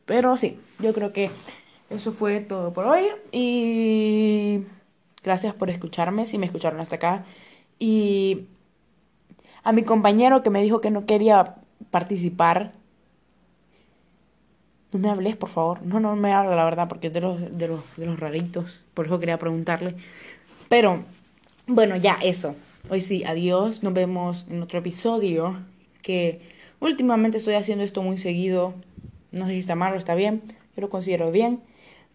Pero 0.05 0.35
sí, 0.35 0.59
yo 0.79 0.93
creo 0.93 1.13
que 1.13 1.31
eso 1.89 2.11
fue 2.11 2.41
todo 2.41 2.73
por 2.73 2.85
hoy. 2.85 3.05
Y 3.31 4.65
gracias 5.23 5.53
por 5.53 5.69
escucharme, 5.69 6.25
si 6.25 6.37
me 6.37 6.47
escucharon 6.47 6.81
hasta 6.81 6.97
acá. 6.97 7.23
Y 7.79 8.47
a 9.63 9.71
mi 9.71 9.83
compañero 9.83 10.43
que 10.43 10.49
me 10.49 10.61
dijo 10.61 10.81
que 10.81 10.91
no 10.91 11.05
quería 11.05 11.55
participar. 11.91 12.73
No 14.91 14.99
me 14.99 15.09
hables, 15.09 15.37
por 15.37 15.47
favor. 15.47 15.81
No, 15.81 16.01
no 16.01 16.17
me 16.17 16.33
habla, 16.33 16.57
la 16.57 16.65
verdad, 16.65 16.89
porque 16.89 17.07
es 17.07 17.13
de 17.13 17.21
los, 17.21 17.57
de 17.57 17.69
los, 17.69 17.95
de 17.95 18.05
los 18.05 18.19
raritos. 18.19 18.81
Por 18.93 19.05
eso 19.05 19.17
quería 19.17 19.39
preguntarle. 19.39 19.95
Pero, 20.67 21.05
bueno, 21.67 21.95
ya 21.95 22.17
eso. 22.21 22.53
Hoy 22.89 22.99
sí, 22.99 23.23
adiós. 23.23 23.81
Nos 23.81 23.93
vemos 23.93 24.45
en 24.49 24.61
otro 24.61 24.79
episodio. 24.79 25.70
Que 26.01 26.41
últimamente 26.79 27.37
estoy 27.37 27.55
haciendo 27.55 27.83
esto 27.83 28.01
muy 28.01 28.17
seguido. 28.17 28.73
No 29.31 29.45
sé 29.45 29.53
si 29.53 29.59
está 29.59 29.75
mal 29.75 29.93
o 29.93 29.97
está 29.97 30.15
bien. 30.15 30.41
Yo 30.75 30.81
lo 30.81 30.89
considero 30.89 31.31
bien. 31.31 31.61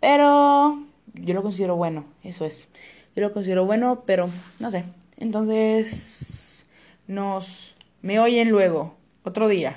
Pero 0.01 0.83
yo 1.15 1.35
lo 1.35 1.43
considero 1.43 1.77
bueno. 1.77 2.07
Eso 2.23 2.45
es. 2.45 2.69
Yo 3.15 3.23
lo 3.23 3.33
considero 3.33 3.65
bueno, 3.65 4.03
pero 4.07 4.29
no 4.61 4.71
sé. 4.71 4.85
Entonces, 5.17 6.67
nos... 7.07 7.75
Me 8.03 8.21
oyen 8.21 8.51
luego. 8.51 8.95
Otro 9.25 9.49
día. 9.49 9.77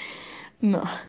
no. 0.60 0.82